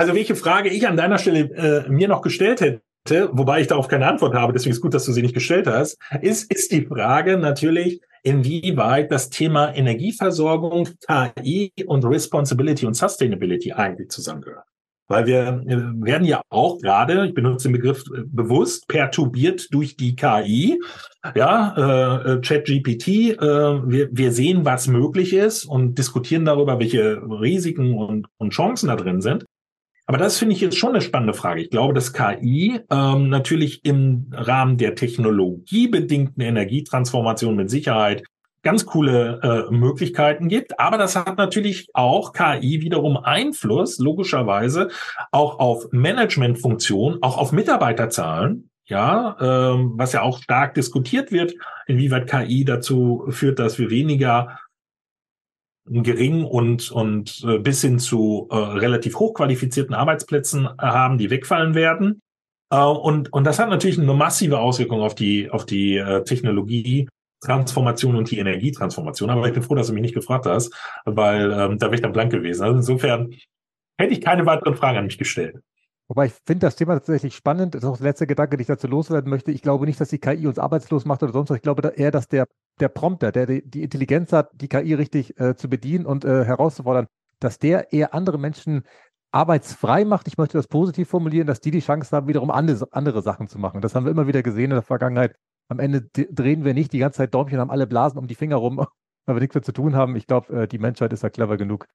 Also 0.00 0.14
welche 0.14 0.34
Frage 0.34 0.70
ich 0.70 0.88
an 0.88 0.96
deiner 0.96 1.18
Stelle 1.18 1.40
äh, 1.40 1.90
mir 1.90 2.08
noch 2.08 2.22
gestellt 2.22 2.62
hätte, 2.62 3.28
wobei 3.32 3.60
ich 3.60 3.66
darauf 3.66 3.86
keine 3.86 4.06
Antwort 4.06 4.34
habe, 4.34 4.54
deswegen 4.54 4.72
ist 4.72 4.80
gut, 4.80 4.94
dass 4.94 5.04
du 5.04 5.12
sie 5.12 5.20
nicht 5.20 5.34
gestellt 5.34 5.66
hast, 5.66 5.98
ist, 6.22 6.50
ist 6.50 6.72
die 6.72 6.86
Frage 6.86 7.36
natürlich, 7.36 8.00
inwieweit 8.22 9.12
das 9.12 9.28
Thema 9.28 9.76
Energieversorgung, 9.76 10.88
KI 11.06 11.74
und 11.84 12.06
Responsibility 12.06 12.86
und 12.86 12.94
Sustainability 12.94 13.72
eigentlich 13.72 14.08
zusammengehören. 14.08 14.62
Weil 15.06 15.26
wir 15.26 15.60
werden 15.66 16.26
ja 16.26 16.40
auch 16.48 16.78
gerade, 16.78 17.26
ich 17.26 17.34
benutze 17.34 17.68
den 17.68 17.72
Begriff 17.72 18.02
äh, 18.06 18.22
bewusst, 18.24 18.88
perturbiert 18.88 19.66
durch 19.70 19.98
die 19.98 20.16
KI. 20.16 20.80
Ja, 21.34 21.74
äh, 21.76 22.32
äh 22.32 22.40
ChatGPT, 22.40 23.08
äh, 23.08 23.36
wir, 23.38 24.08
wir 24.12 24.32
sehen, 24.32 24.64
was 24.64 24.88
möglich 24.88 25.34
ist 25.34 25.66
und 25.66 25.98
diskutieren 25.98 26.46
darüber, 26.46 26.78
welche 26.78 27.20
Risiken 27.20 27.98
und, 27.98 28.28
und 28.38 28.54
Chancen 28.54 28.88
da 28.88 28.96
drin 28.96 29.20
sind. 29.20 29.44
Aber 30.10 30.18
das 30.18 30.38
finde 30.38 30.56
ich 30.56 30.60
jetzt 30.60 30.76
schon 30.76 30.88
eine 30.88 31.02
spannende 31.02 31.34
Frage. 31.34 31.60
Ich 31.60 31.70
glaube, 31.70 31.94
dass 31.94 32.12
KI 32.12 32.80
ähm, 32.90 33.28
natürlich 33.28 33.84
im 33.84 34.26
Rahmen 34.32 34.76
der 34.76 34.96
technologiebedingten 34.96 36.42
Energietransformation 36.42 37.54
mit 37.54 37.70
Sicherheit 37.70 38.24
ganz 38.64 38.86
coole 38.86 39.38
äh, 39.40 39.72
Möglichkeiten 39.72 40.48
gibt. 40.48 40.80
Aber 40.80 40.98
das 40.98 41.14
hat 41.14 41.38
natürlich 41.38 41.90
auch 41.94 42.32
KI 42.32 42.80
wiederum 42.80 43.18
Einfluss, 43.18 44.00
logischerweise, 44.00 44.88
auch 45.30 45.60
auf 45.60 45.86
Managementfunktionen, 45.92 47.22
auch 47.22 47.38
auf 47.38 47.52
Mitarbeiterzahlen. 47.52 48.68
Ja, 48.86 49.36
ähm, 49.40 49.92
was 49.94 50.12
ja 50.12 50.22
auch 50.22 50.42
stark 50.42 50.74
diskutiert 50.74 51.30
wird, 51.30 51.54
inwieweit 51.86 52.28
KI 52.28 52.64
dazu 52.64 53.26
führt, 53.28 53.60
dass 53.60 53.78
wir 53.78 53.90
weniger 53.90 54.58
gering 55.86 56.44
und, 56.44 56.90
und 56.90 57.42
äh, 57.46 57.58
bis 57.58 57.80
hin 57.82 57.98
zu 57.98 58.48
äh, 58.50 58.56
relativ 58.56 59.18
hochqualifizierten 59.18 59.94
Arbeitsplätzen 59.94 60.66
äh, 60.66 60.70
haben, 60.78 61.18
die 61.18 61.30
wegfallen 61.30 61.74
werden. 61.74 62.20
Äh, 62.70 62.82
und, 62.82 63.32
und 63.32 63.44
das 63.44 63.58
hat 63.58 63.68
natürlich 63.68 63.98
eine 63.98 64.14
massive 64.14 64.58
Auswirkung 64.58 65.00
auf 65.00 65.14
die, 65.14 65.50
auf 65.50 65.66
die 65.66 65.96
äh, 65.96 66.24
Technologie. 66.24 67.08
Transformation 67.42 68.16
und 68.16 68.30
die 68.30 68.36
Energietransformation. 68.36 69.30
Aber 69.30 69.46
ich 69.46 69.54
bin 69.54 69.62
froh, 69.62 69.74
dass 69.74 69.86
du 69.86 69.94
mich 69.94 70.02
nicht 70.02 70.14
gefragt 70.14 70.44
hast, 70.44 70.74
weil 71.06 71.50
ähm, 71.50 71.78
da 71.78 71.86
wäre 71.86 71.94
ich 71.94 72.02
dann 72.02 72.12
blank 72.12 72.30
gewesen. 72.30 72.62
Also 72.64 72.76
insofern 72.76 73.34
hätte 73.98 74.12
ich 74.12 74.20
keine 74.20 74.44
weiteren 74.44 74.76
Fragen 74.76 74.98
an 74.98 75.06
mich 75.06 75.16
gestellt. 75.16 75.56
Wobei 76.10 76.26
ich 76.26 76.32
finde 76.44 76.66
das 76.66 76.74
Thema 76.74 76.94
tatsächlich 76.94 77.36
spannend. 77.36 77.76
Das 77.76 77.84
ist 77.84 77.88
auch 77.88 77.96
der 77.96 78.08
letzte 78.08 78.26
Gedanke, 78.26 78.56
den 78.56 78.62
ich 78.62 78.66
dazu 78.66 78.88
loswerden 78.88 79.30
möchte. 79.30 79.52
Ich 79.52 79.62
glaube 79.62 79.86
nicht, 79.86 80.00
dass 80.00 80.08
die 80.08 80.18
KI 80.18 80.48
uns 80.48 80.58
arbeitslos 80.58 81.04
macht 81.04 81.22
oder 81.22 81.32
sonst 81.32 81.50
was. 81.50 81.56
Ich 81.58 81.62
glaube 81.62 81.86
eher, 81.86 82.10
dass 82.10 82.26
der, 82.26 82.48
der 82.80 82.88
Prompter, 82.88 83.30
der 83.30 83.46
die, 83.46 83.82
Intelligenz 83.84 84.32
hat, 84.32 84.50
die 84.60 84.66
KI 84.66 84.94
richtig 84.94 85.38
äh, 85.38 85.54
zu 85.54 85.70
bedienen 85.70 86.06
und 86.06 86.24
äh, 86.24 86.44
herauszufordern, 86.44 87.06
dass 87.38 87.60
der 87.60 87.92
eher 87.92 88.12
andere 88.12 88.38
Menschen 88.38 88.82
arbeitsfrei 89.30 90.04
macht. 90.04 90.26
Ich 90.26 90.36
möchte 90.36 90.58
das 90.58 90.66
positiv 90.66 91.08
formulieren, 91.08 91.46
dass 91.46 91.60
die 91.60 91.70
die 91.70 91.78
Chance 91.78 92.16
haben, 92.16 92.26
wiederum 92.26 92.50
andere, 92.50 92.88
andere 92.90 93.22
Sachen 93.22 93.46
zu 93.46 93.60
machen. 93.60 93.80
Das 93.80 93.94
haben 93.94 94.04
wir 94.04 94.10
immer 94.10 94.26
wieder 94.26 94.42
gesehen 94.42 94.64
in 94.64 94.70
der 94.70 94.82
Vergangenheit. 94.82 95.36
Am 95.68 95.78
Ende 95.78 96.02
drehen 96.02 96.64
wir 96.64 96.74
nicht 96.74 96.92
die 96.92 96.98
ganze 96.98 97.18
Zeit 97.18 97.34
Däumchen, 97.34 97.60
haben 97.60 97.70
alle 97.70 97.86
Blasen 97.86 98.18
um 98.18 98.26
die 98.26 98.34
Finger 98.34 98.56
rum, 98.56 98.78
weil 99.26 99.36
wir 99.36 99.40
nichts 99.40 99.54
mehr 99.54 99.62
zu 99.62 99.72
tun 99.72 99.94
haben. 99.94 100.16
Ich 100.16 100.26
glaube, 100.26 100.62
äh, 100.62 100.66
die 100.66 100.78
Menschheit 100.78 101.12
ist 101.12 101.22
da 101.22 101.30
clever 101.30 101.56
genug. 101.56 101.86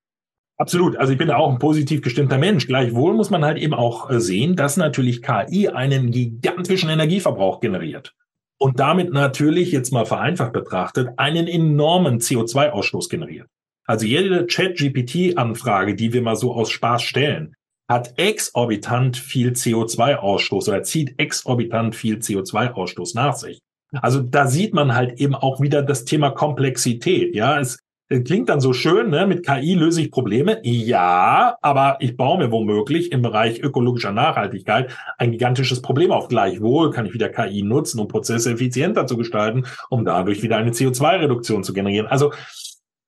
Absolut. 0.57 0.95
Also 0.97 1.11
ich 1.11 1.17
bin 1.17 1.31
auch 1.31 1.51
ein 1.51 1.59
positiv 1.59 2.01
gestimmter 2.01 2.37
Mensch. 2.37 2.67
Gleichwohl 2.67 3.13
muss 3.13 3.29
man 3.29 3.43
halt 3.43 3.57
eben 3.57 3.73
auch 3.73 4.09
äh, 4.09 4.21
sehen, 4.21 4.55
dass 4.55 4.77
natürlich 4.77 5.21
KI 5.21 5.67
einen 5.67 6.11
gigantischen 6.11 6.89
Energieverbrauch 6.89 7.59
generiert 7.59 8.13
und 8.57 8.79
damit 8.79 9.11
natürlich 9.11 9.71
jetzt 9.71 9.91
mal 9.91 10.05
vereinfacht 10.05 10.53
betrachtet 10.53 11.09
einen 11.17 11.47
enormen 11.47 12.19
CO2-Ausstoß 12.19 13.09
generiert. 13.09 13.47
Also 13.85 14.05
jede 14.05 14.47
Chat-GPT-Anfrage, 14.47 15.95
die 15.95 16.13
wir 16.13 16.21
mal 16.21 16.35
so 16.35 16.53
aus 16.53 16.71
Spaß 16.71 17.03
stellen, 17.03 17.53
hat 17.87 18.17
exorbitant 18.17 19.17
viel 19.17 19.51
CO2-Ausstoß 19.51 20.69
oder 20.69 20.83
zieht 20.83 21.19
exorbitant 21.19 21.95
viel 21.95 22.17
CO2-Ausstoß 22.17 23.11
nach 23.13 23.35
sich. 23.35 23.59
Also 23.91 24.21
da 24.21 24.47
sieht 24.47 24.73
man 24.73 24.95
halt 24.95 25.19
eben 25.19 25.35
auch 25.35 25.61
wieder 25.61 25.83
das 25.83 26.05
Thema 26.05 26.31
Komplexität. 26.31 27.35
Ja, 27.35 27.59
es 27.59 27.77
klingt 28.09 28.49
dann 28.49 28.59
so 28.59 28.73
schön, 28.73 29.09
ne? 29.09 29.25
mit 29.25 29.45
KI 29.45 29.73
löse 29.73 30.01
ich 30.01 30.11
Probleme. 30.11 30.59
Ja, 30.63 31.57
aber 31.61 31.97
ich 31.99 32.15
baue 32.15 32.37
mir 32.37 32.51
womöglich 32.51 33.11
im 33.11 33.21
Bereich 33.21 33.61
ökologischer 33.61 34.11
Nachhaltigkeit 34.11 34.91
ein 35.17 35.31
gigantisches 35.31 35.81
Problem 35.81 36.11
auf. 36.11 36.27
Gleichwohl 36.27 36.91
kann 36.91 37.05
ich 37.05 37.13
wieder 37.13 37.29
KI 37.29 37.63
nutzen, 37.63 37.99
um 37.99 38.07
Prozesse 38.07 38.51
effizienter 38.51 39.07
zu 39.07 39.17
gestalten, 39.17 39.65
um 39.89 40.05
dadurch 40.05 40.43
wieder 40.43 40.57
eine 40.57 40.71
CO2-Reduktion 40.71 41.63
zu 41.63 41.73
generieren. 41.73 42.07
Also 42.07 42.31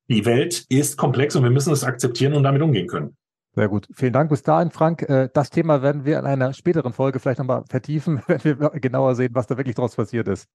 die 0.10 0.26
Welt 0.26 0.66
ist 0.70 0.98
komplex 0.98 1.36
und 1.36 1.44
wir 1.44 1.52
müssen 1.52 1.74
es 1.74 1.84
akzeptieren 1.84 2.34
und 2.34 2.44
damit 2.44 2.62
umgehen 2.62 2.88
können. 2.88 3.16
Sehr 3.56 3.70
gut. 3.70 3.88
Vielen 3.92 4.14
Dank 4.14 4.30
bis 4.30 4.44
dahin, 4.44 4.70
Frank. 4.70 5.02
Äh, 5.02 5.30
das 5.34 5.50
Thema 5.50 5.82
werden 5.82 6.06
wir 6.06 6.20
in 6.20 6.26
einer 6.26 6.54
späteren 6.54 6.94
Folge 6.94 7.20
vielleicht 7.20 7.40
nochmal 7.40 7.64
vertiefen, 7.68 8.22
wenn 8.28 8.44
wir 8.44 8.56
genauer 8.56 9.16
sehen, 9.16 9.32
was 9.34 9.48
da 9.48 9.58
wirklich 9.58 9.76
draus 9.76 9.96
passiert 9.96 10.28
ist. 10.28 10.48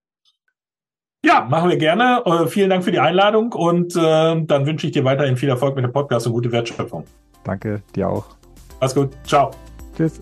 Ja, 1.24 1.46
machen 1.48 1.70
wir 1.70 1.76
gerne. 1.76 2.22
Äh, 2.24 2.48
vielen 2.48 2.68
Dank 2.68 2.82
für 2.82 2.90
die 2.90 2.98
Einladung 2.98 3.52
und 3.52 3.94
äh, 3.94 4.00
dann 4.44 4.66
wünsche 4.66 4.88
ich 4.88 4.92
dir 4.92 5.04
weiterhin 5.04 5.36
viel 5.36 5.48
Erfolg 5.48 5.76
mit 5.76 5.84
dem 5.84 5.92
Podcast 5.92 6.26
und 6.26 6.32
gute 6.32 6.50
Wertschöpfung. 6.50 7.04
Danke, 7.44 7.82
dir 7.94 8.08
auch. 8.08 8.24
Mach's 8.80 8.94
gut. 8.94 9.10
Ciao. 9.24 9.52
Tschüss. 9.96 10.20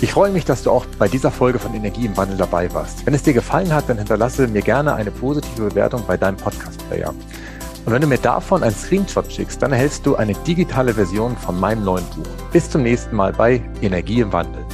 Ich 0.00 0.12
freue 0.12 0.30
mich, 0.30 0.44
dass 0.44 0.62
du 0.62 0.70
auch 0.70 0.86
bei 1.00 1.08
dieser 1.08 1.32
Folge 1.32 1.58
von 1.58 1.74
Energie 1.74 2.06
im 2.06 2.16
Wandel 2.16 2.36
dabei 2.36 2.72
warst. 2.72 3.04
Wenn 3.04 3.14
es 3.14 3.24
dir 3.24 3.32
gefallen 3.32 3.74
hat, 3.74 3.88
dann 3.88 3.98
hinterlasse 3.98 4.46
mir 4.46 4.62
gerne 4.62 4.94
eine 4.94 5.10
positive 5.10 5.70
Bewertung 5.70 6.04
bei 6.06 6.16
deinem 6.16 6.36
Podcast-Player. 6.36 7.08
Und 7.08 7.92
wenn 7.92 8.00
du 8.00 8.06
mir 8.06 8.18
davon 8.18 8.62
einen 8.62 8.74
Screenshot 8.74 9.32
schickst, 9.32 9.60
dann 9.60 9.72
erhältst 9.72 10.06
du 10.06 10.14
eine 10.14 10.34
digitale 10.46 10.94
Version 10.94 11.36
von 11.36 11.58
meinem 11.58 11.84
neuen 11.84 12.04
Buch. 12.10 12.28
Bis 12.52 12.70
zum 12.70 12.84
nächsten 12.84 13.16
Mal 13.16 13.32
bei 13.32 13.60
Energie 13.82 14.20
im 14.20 14.32
Wandel. 14.32 14.64